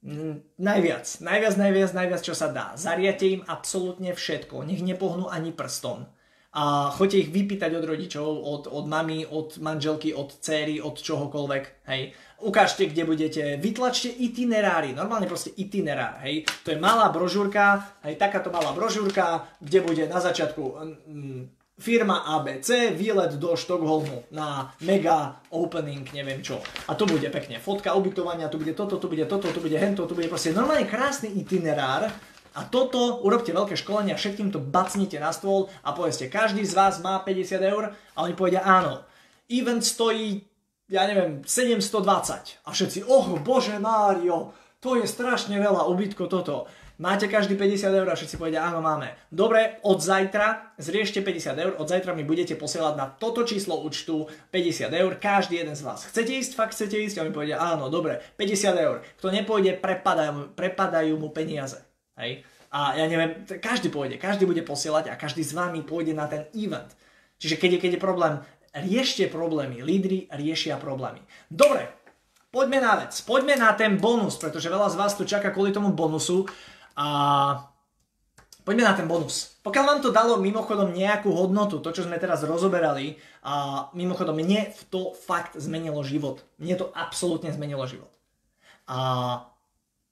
Najviac, 0.00 1.20
najviac, 1.20 1.54
najviac, 1.60 1.90
najviac, 1.92 2.22
čo 2.24 2.32
sa 2.32 2.48
dá. 2.48 2.72
Zariate 2.72 3.28
im 3.28 3.44
absolútne 3.44 4.16
všetko, 4.16 4.64
nech 4.64 4.80
nepohnú 4.80 5.28
ani 5.28 5.52
prstom. 5.52 6.08
A 6.50 6.90
choďte 6.90 7.22
ich 7.22 7.30
vypýtať 7.30 7.78
od 7.78 7.84
rodičov, 7.86 8.26
od, 8.26 8.66
od 8.66 8.84
mamy, 8.90 9.22
od 9.22 9.62
manželky, 9.62 10.10
od 10.10 10.34
céry, 10.42 10.82
od 10.82 10.98
čohokoľvek, 10.98 11.64
hej. 11.86 12.10
Ukážte, 12.42 12.90
kde 12.90 13.06
budete, 13.06 13.42
vytlačte 13.60 14.10
itinerári, 14.10 14.90
normálne 14.90 15.30
proste 15.30 15.54
itinerár, 15.54 16.18
hej. 16.26 16.48
To 16.66 16.74
je 16.74 16.82
malá 16.82 17.12
brožúrka, 17.14 17.94
hej, 18.02 18.18
takáto 18.18 18.50
malá 18.50 18.74
brožúrka, 18.74 19.46
kde 19.62 19.78
bude 19.78 20.04
na 20.10 20.18
začiatku 20.18 20.62
mm, 21.06 21.59
firma 21.80 22.28
ABC, 22.36 22.92
výlet 22.92 23.40
do 23.40 23.56
Štokholmu 23.56 24.28
na 24.36 24.76
mega 24.84 25.40
opening, 25.48 26.04
neviem 26.12 26.44
čo. 26.44 26.60
A 26.86 26.92
to 26.92 27.08
bude 27.08 27.24
pekne 27.32 27.56
fotka 27.56 27.96
ubytovania, 27.96 28.52
tu 28.52 28.60
bude 28.60 28.76
toto, 28.76 29.00
tu 29.00 29.08
bude 29.08 29.24
toto, 29.24 29.48
tu 29.48 29.64
bude 29.64 29.80
hento, 29.80 30.04
tu 30.04 30.12
bude 30.12 30.28
proste 30.28 30.52
normálne 30.52 30.84
krásny 30.84 31.32
itinerár. 31.40 32.12
A 32.50 32.66
toto 32.66 33.22
urobte 33.22 33.54
veľké 33.54 33.78
školenie 33.78 34.12
a 34.12 34.18
všetkým 34.18 34.50
to 34.50 34.58
bacnite 34.58 35.16
na 35.22 35.30
stôl 35.30 35.70
a 35.86 35.94
povedzte, 35.94 36.26
každý 36.26 36.66
z 36.66 36.74
vás 36.74 36.98
má 36.98 37.22
50 37.22 37.62
eur 37.62 37.94
a 37.94 38.18
oni 38.26 38.34
povedia 38.34 38.66
áno. 38.66 39.06
Event 39.46 39.86
stojí, 39.86 40.42
ja 40.90 41.06
neviem, 41.06 41.46
720. 41.46 42.66
A 42.66 42.68
všetci, 42.74 43.06
oh 43.06 43.38
bože 43.38 43.78
Mário, 43.78 44.50
to 44.82 44.98
je 44.98 45.06
strašne 45.06 45.54
veľa, 45.62 45.86
ubytko 45.86 46.26
toto. 46.26 46.66
Máte 47.00 47.32
každý 47.32 47.56
50 47.56 47.96
eur 47.96 48.08
a 48.12 48.14
všetci 48.14 48.36
povedia, 48.36 48.60
áno, 48.60 48.84
máme. 48.84 49.16
Dobre, 49.32 49.80
od 49.88 50.04
zajtra 50.04 50.76
zriešte 50.76 51.24
50 51.24 51.56
eur, 51.56 51.72
od 51.80 51.88
zajtra 51.88 52.12
mi 52.12 52.28
budete 52.28 52.60
posielať 52.60 52.92
na 52.92 53.08
toto 53.08 53.40
číslo 53.48 53.80
účtu 53.80 54.28
50 54.52 54.92
eur, 54.92 55.16
každý 55.16 55.64
jeden 55.64 55.72
z 55.72 55.80
vás. 55.80 56.04
Chcete 56.04 56.36
ísť, 56.36 56.52
fakt 56.52 56.76
chcete 56.76 57.00
ísť? 57.00 57.16
A 57.16 57.24
mi 57.24 57.32
povedia, 57.32 57.56
áno, 57.56 57.88
dobre, 57.88 58.20
50 58.36 58.76
eur. 58.76 59.00
Kto 59.16 59.32
nepôjde, 59.32 59.80
prepadajú, 59.80 60.52
prepadajú 60.52 61.16
mu 61.16 61.32
peniaze. 61.32 61.80
Hej? 62.20 62.44
A 62.68 62.92
ja 63.00 63.08
neviem, 63.08 63.48
každý 63.48 63.88
pôjde, 63.88 64.20
každý 64.20 64.44
bude 64.44 64.60
posielať 64.60 65.08
a 65.08 65.16
každý 65.16 65.40
z 65.40 65.56
vami 65.56 65.80
pôjde 65.80 66.12
na 66.12 66.28
ten 66.28 66.52
event. 66.52 66.92
Čiže 67.40 67.56
keď 67.56 67.70
je, 67.74 67.78
keď 67.80 67.90
je 67.96 68.00
problém, 68.04 68.34
riešte 68.76 69.24
problémy. 69.32 69.80
Lídry 69.80 70.28
riešia 70.28 70.76
problémy. 70.76 71.24
Dobre, 71.48 71.88
poďme 72.52 72.78
na 72.84 72.92
vec. 73.00 73.16
Poďme 73.24 73.56
na 73.56 73.72
ten 73.72 73.96
bonus, 73.96 74.36
pretože 74.36 74.68
veľa 74.68 74.92
z 74.92 74.98
vás 75.00 75.16
tu 75.16 75.24
čaká 75.24 75.48
kvôli 75.50 75.72
tomu 75.72 75.96
bonusu. 75.96 76.44
A 76.96 77.06
poďme 78.64 78.86
na 78.86 78.94
ten 78.94 79.06
bonus. 79.10 79.58
Pokiaľ 79.60 79.84
vám 79.84 80.00
to 80.00 80.10
dalo 80.14 80.40
mimochodom 80.40 80.94
nejakú 80.94 81.28
hodnotu, 81.30 81.84
to 81.84 81.92
čo 81.92 82.08
sme 82.08 82.16
teraz 82.16 82.40
rozoberali, 82.46 83.20
a 83.44 83.86
mimochodom 83.92 84.34
mne 84.34 84.72
to 84.88 85.12
fakt 85.12 85.58
zmenilo 85.60 86.00
život. 86.00 86.40
Mne 86.56 86.80
to 86.80 86.86
absolútne 86.96 87.52
zmenilo 87.52 87.84
život. 87.84 88.10
A 88.88 88.98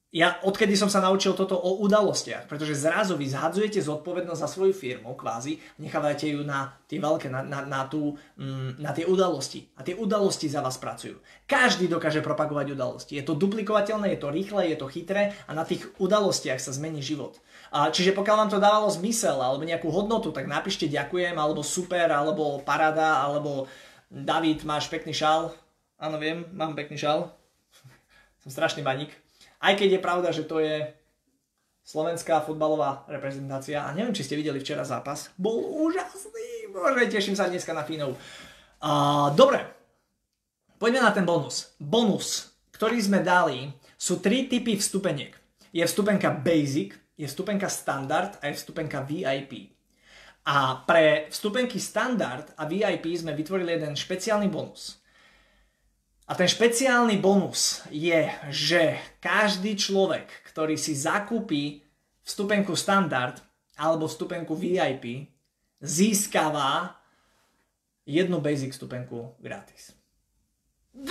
ja 0.08 0.40
odkedy 0.40 0.72
som 0.72 0.88
sa 0.88 1.04
naučil 1.04 1.36
toto 1.36 1.52
o 1.52 1.84
udalostiach, 1.84 2.48
pretože 2.48 2.80
zrazu 2.80 3.12
vy 3.20 3.28
zhadzujete 3.28 3.76
zodpovednosť 3.84 4.40
za 4.40 4.48
svoju 4.48 4.72
firmu, 4.72 5.12
kvázi, 5.12 5.60
nechávate 5.76 6.32
ju 6.32 6.40
na 6.48 6.72
tie 6.88 6.96
veľké, 6.96 7.28
na, 7.28 7.44
na, 7.44 7.68
na, 7.68 7.84
tú, 7.84 8.16
mm, 8.40 8.80
na 8.80 8.96
tie 8.96 9.04
udalosti. 9.04 9.68
A 9.76 9.84
tie 9.84 9.92
udalosti 9.92 10.48
za 10.48 10.64
vás 10.64 10.80
pracujú. 10.80 11.20
Každý 11.44 11.92
dokáže 11.92 12.24
propagovať 12.24 12.72
udalosti. 12.72 13.20
Je 13.20 13.24
to 13.28 13.36
duplikovateľné, 13.36 14.16
je 14.16 14.20
to 14.24 14.32
rýchle, 14.32 14.64
je 14.64 14.80
to 14.80 14.88
chytré 14.88 15.36
a 15.44 15.52
na 15.52 15.68
tých 15.68 15.84
udalostiach 16.00 16.56
sa 16.56 16.72
zmení 16.72 17.04
život. 17.04 17.36
A 17.68 17.92
čiže 17.92 18.16
pokiaľ 18.16 18.48
vám 18.48 18.52
to 18.56 18.64
dávalo 18.64 18.88
zmysel 18.88 19.36
alebo 19.36 19.68
nejakú 19.68 19.92
hodnotu, 19.92 20.32
tak 20.32 20.48
napíšte 20.48 20.88
ďakujem, 20.88 21.36
alebo 21.36 21.60
super, 21.60 22.08
alebo 22.08 22.64
parada, 22.64 23.20
alebo 23.20 23.68
David, 24.08 24.64
máš 24.64 24.88
pekný 24.88 25.12
šál. 25.12 25.52
Áno, 26.00 26.16
viem, 26.16 26.48
mám 26.56 26.72
pekný 26.72 26.96
šál. 26.96 27.28
Som 28.40 28.48
strašný 28.48 28.80
baník. 28.80 29.27
Aj 29.58 29.74
keď 29.74 29.98
je 29.98 30.04
pravda, 30.04 30.28
že 30.30 30.46
to 30.46 30.62
je 30.62 30.86
slovenská 31.88 32.44
futbalová 32.44 33.08
reprezentácia 33.08 33.80
a 33.80 33.96
neviem, 33.96 34.12
či 34.12 34.22
ste 34.22 34.36
videli 34.36 34.60
včera 34.60 34.84
zápas. 34.84 35.32
Bol 35.40 35.64
úžasný, 35.88 36.68
bože, 36.68 37.08
teším 37.08 37.32
sa 37.32 37.48
dneska 37.48 37.72
na 37.72 37.82
Fínov. 37.82 38.12
Uh, 38.78 39.32
dobre, 39.32 39.64
poďme 40.76 41.00
na 41.00 41.10
ten 41.16 41.24
bonus. 41.24 41.74
Bonus, 41.80 42.54
ktorý 42.76 43.00
sme 43.00 43.24
dali, 43.24 43.72
sú 43.96 44.20
tri 44.20 44.46
typy 44.46 44.76
vstupeniek. 44.76 45.32
Je 45.72 45.82
vstupenka 45.82 46.28
Basic, 46.30 46.92
je 47.18 47.26
vstupenka 47.26 47.66
Standard 47.72 48.36
a 48.38 48.52
je 48.52 48.54
vstupenka 48.54 49.02
VIP. 49.02 49.74
A 50.44 50.84
pre 50.84 51.26
vstupenky 51.32 51.80
Standard 51.80 52.52
a 52.54 52.68
VIP 52.68 53.16
sme 53.16 53.32
vytvorili 53.32 53.80
jeden 53.80 53.96
špeciálny 53.96 54.46
bonus. 54.52 55.00
A 56.28 56.36
ten 56.36 56.44
špeciálny 56.44 57.16
bonus 57.16 57.80
je, 57.88 58.28
že 58.52 59.00
každý 59.16 59.80
človek, 59.80 60.28
ktorý 60.52 60.76
si 60.76 60.92
zakúpi 60.92 61.80
vstupenku 62.20 62.76
standard 62.76 63.40
alebo 63.80 64.04
vstupenku 64.04 64.52
VIP, 64.52 65.24
získava 65.80 67.00
jednu 68.04 68.44
basic 68.44 68.76
vstupenku 68.76 69.40
gratis. 69.40 69.96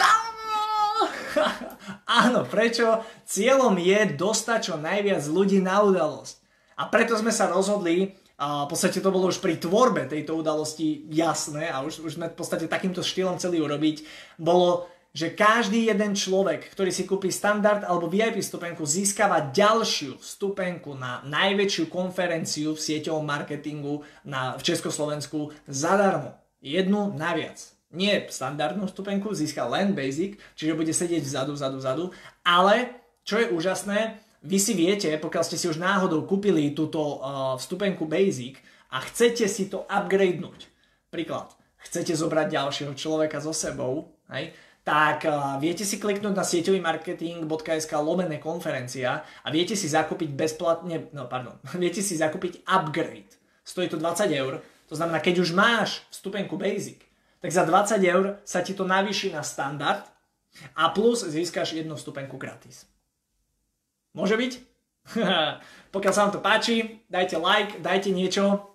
Áno, 2.21 2.45
prečo? 2.45 3.01
Cieľom 3.25 3.73
je 3.81 4.13
dostať 4.13 4.59
čo 4.69 4.75
najviac 4.77 5.25
ľudí 5.25 5.57
na 5.65 5.81
udalosť. 5.81 6.35
A 6.77 6.93
preto 6.93 7.17
sme 7.17 7.33
sa 7.33 7.49
rozhodli, 7.49 8.13
a 8.37 8.69
v 8.69 8.69
podstate 8.69 9.01
to 9.01 9.09
bolo 9.09 9.33
už 9.33 9.41
pri 9.41 9.57
tvorbe 9.57 10.05
tejto 10.05 10.37
udalosti 10.37 11.09
jasné 11.09 11.73
a 11.73 11.81
už, 11.81 12.05
už 12.05 12.21
sme 12.21 12.29
v 12.29 12.37
podstate 12.37 12.69
takýmto 12.69 13.01
štýlom 13.01 13.41
chceli 13.41 13.57
urobiť, 13.57 14.05
bolo 14.37 14.85
že 15.17 15.33
každý 15.33 15.89
jeden 15.89 16.13
človek, 16.13 16.69
ktorý 16.69 16.93
si 16.93 17.09
kúpi 17.09 17.33
standard 17.33 17.81
alebo 17.81 18.05
VIP 18.05 18.37
stupenku, 18.37 18.85
získava 18.85 19.49
ďalšiu 19.49 20.21
stupenku 20.21 20.93
na 20.93 21.25
najväčšiu 21.25 21.89
konferenciu 21.89 22.77
v 22.77 22.83
sieťovom 22.85 23.25
marketingu 23.25 24.05
na, 24.21 24.53
v 24.53 24.61
Československu 24.61 25.49
zadarmo. 25.65 26.37
Jednu 26.61 27.17
naviac. 27.17 27.57
Nie 27.89 28.29
standardnú 28.29 28.85
stupenku, 28.85 29.33
získa 29.33 29.65
len 29.65 29.97
basic, 29.97 30.37
čiže 30.53 30.77
bude 30.77 30.93
sedieť 30.93 31.25
vzadu, 31.25 31.57
vzadu, 31.57 31.77
vzadu, 31.81 32.05
ale 32.45 33.01
čo 33.25 33.41
je 33.41 33.49
úžasné, 33.49 34.21
vy 34.45 34.57
si 34.61 34.77
viete, 34.77 35.09
pokiaľ 35.17 35.43
ste 35.49 35.57
si 35.57 35.65
už 35.65 35.81
náhodou 35.81 36.29
kúpili 36.29 36.77
túto 36.77 37.01
uh, 37.01 37.57
vstupenku 37.57 38.05
basic 38.05 38.61
a 38.93 39.01
chcete 39.01 39.49
si 39.49 39.65
to 39.65 39.81
upgradenúť, 39.89 40.69
príklad, 41.09 41.57
chcete 41.81 42.13
zobrať 42.13 42.53
ďalšieho 42.53 42.93
človeka 42.93 43.41
so 43.41 43.49
sebou, 43.49 44.13
hej, 44.29 44.53
tak 44.87 45.27
uh, 45.27 45.59
viete 45.59 45.83
si 45.83 45.99
kliknúť 45.99 46.31
na 46.31 46.47
sieťový 46.47 46.79
marketing.sk 46.79 47.91
lomené 47.99 48.39
konferencia 48.39 49.19
a 49.43 49.47
viete 49.51 49.75
si 49.75 49.91
zakúpiť 49.91 50.31
bezplatne, 50.31 51.11
no 51.11 51.27
pardon, 51.27 51.59
viete 51.83 51.99
si 51.99 52.15
zakúpiť 52.15 52.63
upgrade. 52.63 53.35
Stojí 53.67 53.91
to 53.91 53.99
20 53.99 54.31
eur, 54.31 54.63
to 54.87 54.95
znamená, 54.95 55.19
keď 55.19 55.43
už 55.43 55.51
máš 55.51 56.07
vstupenku 56.07 56.55
Basic, 56.55 57.03
tak 57.43 57.51
za 57.51 57.67
20 57.67 57.99
eur 57.99 58.39
sa 58.47 58.63
ti 58.63 58.71
to 58.71 58.87
navýši 58.87 59.35
na 59.35 59.43
standard 59.43 60.07
a 60.71 60.87
plus 60.95 61.27
získaš 61.27 61.75
jednu 61.75 61.99
vstupenku 61.99 62.39
gratis. 62.39 62.87
Môže 64.15 64.39
byť? 64.39 64.53
Pokiaľ 65.93 66.13
sa 66.15 66.23
vám 66.23 66.31
to 66.31 66.39
páči, 66.39 67.03
dajte 67.11 67.35
like, 67.35 67.83
dajte 67.83 68.15
niečo. 68.15 68.71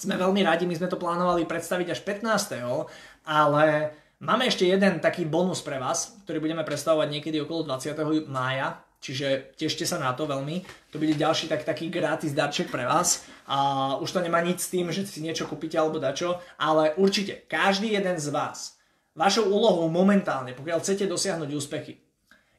Sme 0.00 0.16
veľmi 0.16 0.40
radi, 0.40 0.64
my 0.64 0.72
sme 0.72 0.88
to 0.88 0.96
plánovali 0.96 1.44
predstaviť 1.44 1.92
až 1.92 2.00
15. 2.00 3.28
ale 3.28 3.92
Máme 4.22 4.46
ešte 4.46 4.70
jeden 4.70 5.02
taký 5.02 5.26
bonus 5.26 5.66
pre 5.66 5.82
vás, 5.82 6.14
ktorý 6.22 6.38
budeme 6.38 6.62
predstavovať 6.62 7.10
niekedy 7.10 7.42
okolo 7.42 7.66
20. 7.66 8.30
mája, 8.30 8.78
čiže 9.02 9.50
tešte 9.58 9.82
sa 9.82 9.98
na 9.98 10.14
to 10.14 10.30
veľmi. 10.30 10.62
To 10.94 11.02
bude 11.02 11.18
ďalší 11.18 11.50
tak, 11.50 11.66
taký 11.66 11.90
gratis 11.90 12.30
darček 12.30 12.70
pre 12.70 12.86
vás. 12.86 13.26
A 13.50 13.98
už 13.98 14.14
to 14.14 14.22
nemá 14.22 14.38
nič 14.38 14.62
s 14.62 14.70
tým, 14.70 14.94
že 14.94 15.02
si 15.10 15.26
niečo 15.26 15.50
kúpite 15.50 15.74
alebo 15.74 15.98
dačo, 15.98 16.38
ale 16.54 16.94
určite 17.02 17.50
každý 17.50 17.98
jeden 17.98 18.14
z 18.14 18.30
vás, 18.30 18.78
vašou 19.18 19.50
úlohou 19.50 19.90
momentálne, 19.90 20.54
pokiaľ 20.54 20.78
chcete 20.78 21.10
dosiahnuť 21.10 21.50
úspechy, 21.50 21.98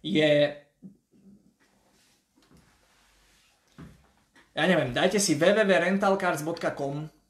je 0.03 0.51
ja 4.51 4.63
neviem, 4.67 4.91
dajte 4.91 5.15
si 5.15 5.39
www.rentalcars.com 5.39 7.22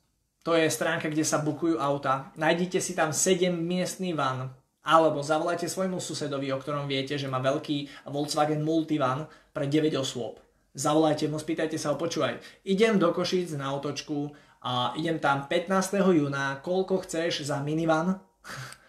to 0.43 0.60
je 0.60 0.67
stránka, 0.67 1.08
kde 1.08 1.23
sa 1.23 1.39
bukujú 1.39 1.79
auta. 1.79 2.36
Nájdite 2.36 2.84
si 2.84 2.91
tam 2.91 3.15
7 3.15 3.56
miestný 3.56 4.12
van, 4.12 4.51
alebo 4.84 5.23
zavolajte 5.23 5.71
svojmu 5.71 6.03
susedovi, 6.03 6.51
o 6.51 6.60
ktorom 6.60 6.86
viete, 6.86 7.15
že 7.15 7.32
má 7.32 7.39
veľký 7.39 8.08
Volkswagen 8.12 8.60
Multivan 8.60 9.23
pre 9.56 9.71
9 9.71 9.95
osôb. 9.95 10.43
Zavolajte 10.75 11.32
mu, 11.32 11.39
spýtajte 11.39 11.79
sa 11.79 11.93
ho, 11.93 11.95
počúvaj, 11.95 12.43
idem 12.67 12.99
do 12.99 13.15
Košíc 13.15 13.56
na 13.56 13.71
otočku 13.71 14.36
a 14.60 14.91
idem 14.99 15.15
tam 15.23 15.47
15. 15.47 15.71
júna, 16.12 16.60
koľko 16.60 17.08
chceš 17.08 17.47
za 17.47 17.63
minivan? 17.63 18.19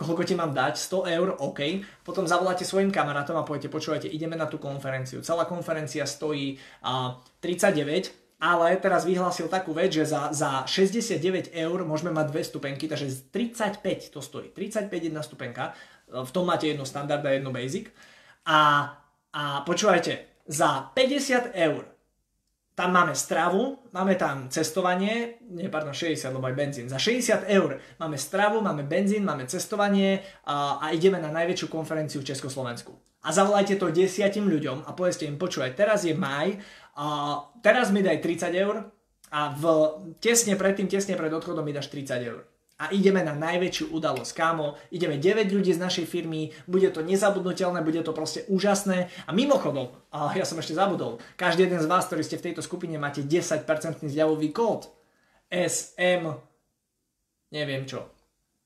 koľko 0.00 0.24
ti 0.24 0.36
mám 0.36 0.52
dať, 0.52 0.76
100 0.76 1.16
eur, 1.16 1.28
OK. 1.40 1.60
Potom 2.04 2.28
zavoláte 2.28 2.64
svojim 2.64 2.92
kamarátom 2.92 3.36
a 3.40 3.44
poviete, 3.44 3.72
počúvajte, 3.72 4.08
ideme 4.08 4.36
na 4.36 4.48
tú 4.48 4.60
konferenciu. 4.60 5.24
Celá 5.24 5.44
konferencia 5.48 6.04
stojí 6.04 6.60
uh, 6.84 7.20
39 7.40 8.19
ale 8.40 8.80
teraz 8.80 9.04
vyhlásil 9.04 9.52
takú 9.52 9.76
vec, 9.76 9.92
že 9.92 10.08
za, 10.08 10.32
za 10.32 10.64
69 10.64 11.52
eur 11.52 11.78
môžeme 11.84 12.08
mať 12.08 12.32
dve 12.32 12.40
stupenky, 12.40 12.88
takže 12.88 13.28
35 13.28 14.16
to 14.16 14.24
stojí. 14.24 14.48
35 14.48 14.88
jedna 14.88 15.20
stupenka, 15.20 15.76
v 16.08 16.30
tom 16.32 16.48
máte 16.48 16.66
jednu 16.66 16.88
standard 16.88 17.20
a 17.20 17.36
jednu 17.36 17.52
basic. 17.52 17.92
A, 18.48 18.90
a 19.30 19.60
počúvajte, 19.62 20.42
za 20.48 20.88
50 20.96 21.52
eur 21.52 21.84
tam 22.80 22.96
máme 22.96 23.12
stravu, 23.12 23.76
máme 23.92 24.16
tam 24.16 24.48
cestovanie, 24.48 25.36
nie, 25.52 25.68
pardon, 25.68 25.92
60, 25.92 26.32
lebo 26.32 26.48
aj 26.48 26.56
benzín. 26.56 26.88
Za 26.88 26.96
60 26.96 27.44
eur 27.44 27.76
máme 28.00 28.16
stravu, 28.16 28.64
máme 28.64 28.88
benzín, 28.88 29.20
máme 29.20 29.44
cestovanie 29.44 30.24
a, 30.48 30.80
a 30.80 30.88
ideme 30.96 31.20
na 31.20 31.28
najväčšiu 31.28 31.68
konferenciu 31.68 32.24
v 32.24 32.32
Československu. 32.32 32.96
A 33.20 33.36
zavolajte 33.36 33.76
to 33.76 33.92
desiatim 33.92 34.48
ľuďom 34.48 34.88
a 34.88 34.96
povedzte 34.96 35.28
im, 35.28 35.36
počúvaj, 35.36 35.76
teraz 35.76 36.08
je 36.08 36.16
maj 36.16 36.56
a 36.96 37.38
teraz 37.62 37.94
mi 37.94 38.02
daj 38.02 38.22
30 38.22 38.50
eur 38.56 38.90
a 39.30 39.54
v, 39.54 39.64
tesne 40.18 40.58
predtým, 40.58 40.90
tesne 40.90 41.14
pred 41.14 41.30
odchodom 41.30 41.62
mi 41.62 41.70
dáš 41.70 41.90
30 41.92 42.30
eur. 42.30 42.42
A 42.80 42.88
ideme 42.96 43.20
na 43.20 43.36
najväčšiu 43.36 43.92
udalosť. 43.92 44.32
Kámo, 44.32 44.72
ideme 44.88 45.20
9 45.20 45.52
ľudí 45.52 45.68
z 45.76 45.84
našej 45.84 46.08
firmy, 46.08 46.48
bude 46.64 46.88
to 46.88 47.04
nezabudnutelné, 47.04 47.84
bude 47.84 48.00
to 48.00 48.16
proste 48.16 48.48
úžasné. 48.48 49.12
A 49.28 49.30
mimochodom, 49.36 49.92
a 50.08 50.32
ja 50.32 50.48
som 50.48 50.56
ešte 50.56 50.72
zabudol, 50.72 51.20
každý 51.36 51.68
jeden 51.68 51.76
z 51.76 51.90
vás, 51.90 52.08
ktorý 52.08 52.24
ste 52.24 52.40
v 52.40 52.50
tejto 52.50 52.64
skupine, 52.64 52.96
máte 52.96 53.20
10% 53.20 53.68
zľavový 54.00 54.48
kód. 54.48 54.88
SM, 55.52 56.24
neviem 57.52 57.84
čo. 57.84 58.19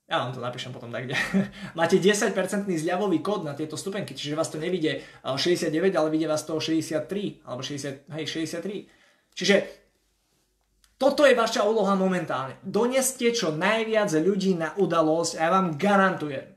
Ja 0.04 0.20
vám 0.20 0.36
to 0.36 0.44
napíšem 0.44 0.68
potom 0.68 0.92
tak, 0.92 1.08
kde. 1.08 1.16
Máte 1.78 1.96
10% 1.96 2.36
zľavový 2.68 3.24
kód 3.24 3.48
na 3.48 3.56
tieto 3.56 3.80
stupenky, 3.80 4.12
čiže 4.12 4.36
vás 4.36 4.52
to 4.52 4.60
nevidie 4.60 5.00
69, 5.24 5.72
ale 5.96 6.08
vidie 6.12 6.28
vás 6.28 6.44
to 6.44 6.60
63, 6.60 7.48
alebo 7.48 7.64
60, 7.64 8.12
hej, 8.12 8.24
63. 8.28 9.32
Čiže 9.32 9.56
toto 11.00 11.24
je 11.24 11.32
vaša 11.32 11.64
úloha 11.64 11.96
momentálne. 11.96 12.60
Doneste 12.60 13.32
čo 13.32 13.56
najviac 13.56 14.12
ľudí 14.20 14.54
na 14.54 14.76
udalosť 14.76 15.40
a 15.40 15.40
ja 15.48 15.50
vám 15.50 15.74
garantujem, 15.80 16.54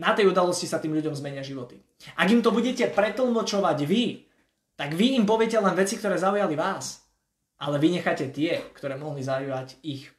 na 0.00 0.16
tej 0.16 0.32
udalosti 0.32 0.64
sa 0.64 0.80
tým 0.80 0.96
ľuďom 0.96 1.12
zmenia 1.12 1.44
životy. 1.44 1.76
Ak 2.16 2.28
im 2.32 2.40
to 2.40 2.48
budete 2.48 2.88
pretlmočovať 2.92 3.78
vy, 3.84 4.24
tak 4.76 4.96
vy 4.96 5.20
im 5.20 5.28
poviete 5.28 5.60
len 5.60 5.76
veci, 5.76 6.00
ktoré 6.00 6.16
zaujali 6.16 6.56
vás. 6.56 7.04
Ale 7.60 7.78
vy 7.78 8.00
necháte 8.00 8.32
tie, 8.32 8.58
ktoré 8.74 8.98
mohli 8.98 9.22
zaujať 9.22 9.78
ich. 9.84 10.10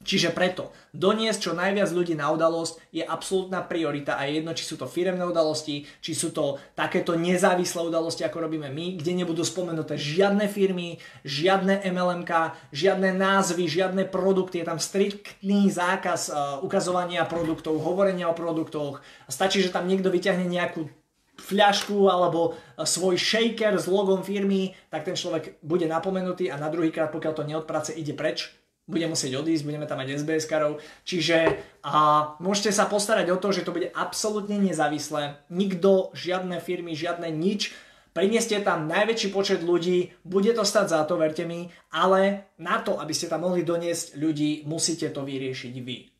Čiže 0.00 0.32
preto 0.32 0.72
doniesť 0.96 1.40
čo 1.44 1.52
najviac 1.52 1.92
ľudí 1.92 2.16
na 2.16 2.32
udalosť 2.32 2.88
je 2.88 3.04
absolútna 3.04 3.60
priorita 3.60 4.16
a 4.16 4.24
je 4.24 4.40
jedno, 4.40 4.56
či 4.56 4.64
sú 4.64 4.80
to 4.80 4.88
firemné 4.88 5.20
udalosti, 5.28 5.84
či 6.00 6.16
sú 6.16 6.32
to 6.32 6.56
takéto 6.72 7.20
nezávislé 7.20 7.84
udalosti, 7.84 8.24
ako 8.24 8.48
robíme 8.48 8.72
my, 8.72 8.96
kde 8.96 9.12
nebudú 9.12 9.44
spomenuté 9.44 10.00
žiadne 10.00 10.48
firmy, 10.48 10.96
žiadne 11.28 11.84
MLMK, 11.84 12.32
žiadne 12.72 13.12
názvy, 13.12 13.68
žiadne 13.68 14.08
produkty, 14.08 14.64
je 14.64 14.72
tam 14.72 14.80
striktný 14.80 15.68
zákaz 15.68 16.32
uh, 16.32 16.34
ukazovania 16.64 17.28
produktov, 17.28 17.76
hovorenia 17.84 18.32
o 18.32 18.34
produktoch. 18.34 19.04
Stačí, 19.28 19.60
že 19.60 19.68
tam 19.68 19.84
niekto 19.84 20.08
vyťahne 20.08 20.48
nejakú 20.48 20.88
fľašku 21.36 22.08
alebo 22.08 22.56
svoj 22.80 23.20
shaker 23.20 23.76
s 23.76 23.84
logom 23.84 24.24
firmy, 24.24 24.72
tak 24.88 25.04
ten 25.04 25.16
človek 25.16 25.60
bude 25.60 25.84
napomenutý 25.84 26.48
a 26.48 26.56
na 26.56 26.72
druhý 26.72 26.88
krát, 26.88 27.12
pokiaľ 27.12 27.32
to 27.36 27.44
neodprace, 27.44 27.92
ide 27.92 28.16
preč 28.16 28.48
bude 28.90 29.06
musieť 29.06 29.38
odísť, 29.38 29.62
budeme 29.62 29.86
tam 29.86 30.02
mať 30.02 30.18
SBS-karov, 30.18 30.82
čiže 31.06 31.62
a 31.86 31.94
môžete 32.42 32.74
sa 32.74 32.90
postarať 32.90 33.30
o 33.30 33.38
to, 33.38 33.54
že 33.54 33.62
to 33.62 33.70
bude 33.70 33.94
absolútne 33.94 34.58
nezávislé, 34.58 35.38
nikto, 35.48 36.10
žiadne 36.12 36.58
firmy, 36.58 36.98
žiadne 36.98 37.30
nič, 37.30 37.70
Prineste 38.10 38.58
tam 38.66 38.90
najväčší 38.90 39.30
počet 39.30 39.62
ľudí, 39.62 40.10
bude 40.26 40.50
to 40.50 40.66
stať 40.66 40.86
za 40.90 41.00
to, 41.06 41.14
verte 41.14 41.46
mi, 41.46 41.70
ale 41.94 42.50
na 42.58 42.82
to, 42.82 42.98
aby 42.98 43.14
ste 43.14 43.30
tam 43.30 43.46
mohli 43.46 43.62
doniesť 43.62 44.18
ľudí, 44.18 44.66
musíte 44.66 45.14
to 45.14 45.22
vyriešiť 45.22 45.74
vy. 45.78 46.10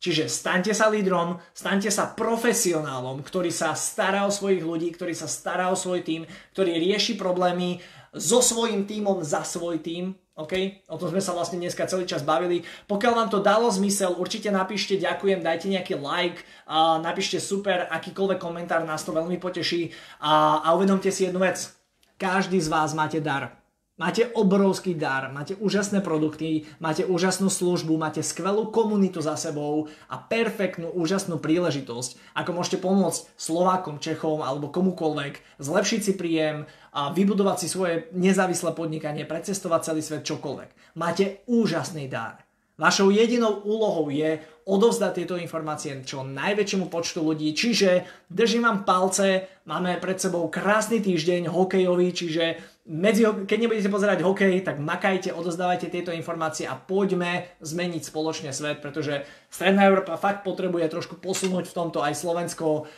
Čiže 0.00 0.30
staňte 0.30 0.72
sa 0.72 0.88
lídrom, 0.88 1.42
staňte 1.52 1.90
sa 1.90 2.08
profesionálom, 2.14 3.20
ktorý 3.20 3.50
sa 3.50 3.74
stará 3.74 4.24
o 4.24 4.32
svojich 4.32 4.62
ľudí, 4.62 4.94
ktorý 4.94 5.12
sa 5.12 5.26
stará 5.26 5.68
o 5.68 5.76
svoj 5.76 6.06
tým, 6.06 6.22
ktorý 6.54 6.78
rieši 6.78 7.18
problémy 7.18 7.82
so 8.14 8.40
svojím 8.40 8.86
týmom 8.86 9.20
za 9.20 9.42
svoj 9.44 9.82
tým 9.82 10.16
OK? 10.38 10.86
O 10.88 10.96
tom 10.96 11.10
sme 11.10 11.22
sa 11.22 11.34
vlastne 11.34 11.58
dneska 11.58 11.90
celý 11.90 12.06
čas 12.06 12.22
bavili. 12.22 12.62
Pokiaľ 12.86 13.12
vám 13.12 13.28
to 13.28 13.42
dalo 13.42 13.66
zmysel, 13.68 14.16
určite 14.16 14.48
napíšte 14.48 14.96
ďakujem, 14.96 15.42
dajte 15.42 15.66
nejaký 15.66 15.98
like, 15.98 16.46
a 16.70 17.02
napíšte 17.02 17.42
super, 17.42 17.90
akýkoľvek 17.90 18.38
komentár, 18.38 18.86
nás 18.86 19.02
to 19.02 19.10
veľmi 19.10 19.36
poteší 19.42 19.90
a, 20.22 20.62
a 20.64 20.68
uvedomte 20.78 21.10
si 21.10 21.26
jednu 21.26 21.42
vec. 21.42 21.74
Každý 22.20 22.60
z 22.60 22.68
vás 22.68 22.92
máte 22.92 23.18
dar. 23.18 23.60
Máte 24.00 24.32
obrovský 24.32 24.96
dar, 24.96 25.28
máte 25.28 25.52
úžasné 25.60 26.00
produkty, 26.00 26.64
máte 26.80 27.04
úžasnú 27.04 27.52
službu, 27.52 28.00
máte 28.00 28.24
skvelú 28.24 28.72
komunitu 28.72 29.20
za 29.20 29.36
sebou 29.36 29.92
a 30.08 30.16
perfektnú, 30.16 30.88
úžasnú 30.88 31.36
príležitosť, 31.36 32.16
ako 32.32 32.50
môžete 32.56 32.80
pomôcť 32.80 33.28
Slovákom, 33.36 34.00
Čechom 34.00 34.40
alebo 34.40 34.72
komukoľvek 34.72 35.60
zlepšiť 35.60 36.00
si 36.00 36.12
príjem 36.16 36.64
a 36.90 37.14
vybudovať 37.14 37.56
si 37.62 37.68
svoje 37.70 38.10
nezávislé 38.12 38.74
podnikanie, 38.74 39.28
precestovať 39.28 39.80
celý 39.92 40.02
svet 40.02 40.26
čokoľvek. 40.26 40.98
Máte 40.98 41.46
úžasný 41.46 42.10
dar. 42.10 42.42
Vašou 42.80 43.12
jedinou 43.12 43.60
úlohou 43.68 44.08
je 44.08 44.40
odovzdať 44.64 45.12
tieto 45.12 45.36
informácie 45.36 46.00
čo 46.00 46.24
najväčšiemu 46.24 46.88
počtu 46.88 47.20
ľudí, 47.20 47.52
čiže 47.52 48.08
držím 48.32 48.64
vám 48.64 48.88
palce, 48.88 49.44
máme 49.68 50.00
pred 50.00 50.16
sebou 50.16 50.48
krásny 50.48 51.04
týždeň 51.04 51.52
hokejový, 51.52 52.08
čiže 52.16 52.56
medzi, 52.88 53.28
keď 53.28 53.58
nebudete 53.60 53.92
pozerať 53.92 54.24
hokej, 54.24 54.64
tak 54.64 54.80
makajte, 54.80 55.28
odozdávajte 55.36 55.92
tieto 55.92 56.08
informácie 56.08 56.64
a 56.64 56.72
poďme 56.72 57.52
zmeniť 57.60 58.00
spoločne 58.00 58.48
svet, 58.48 58.80
pretože 58.80 59.28
Stredná 59.52 59.84
Európa 59.84 60.16
fakt 60.16 60.40
potrebuje 60.40 60.88
trošku 60.88 61.20
posunúť 61.20 61.68
v 61.68 61.76
tomto 61.76 62.00
aj 62.00 62.16
Slovensko. 62.16 62.88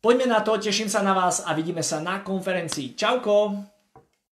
Poďme 0.00 0.32
na 0.32 0.40
to, 0.40 0.56
teším 0.56 0.88
sa 0.88 1.04
na 1.04 1.12
vás 1.12 1.44
a 1.44 1.52
vidíme 1.52 1.84
sa 1.84 2.00
na 2.00 2.24
konferencii. 2.24 2.96
Čauko! 2.96 3.79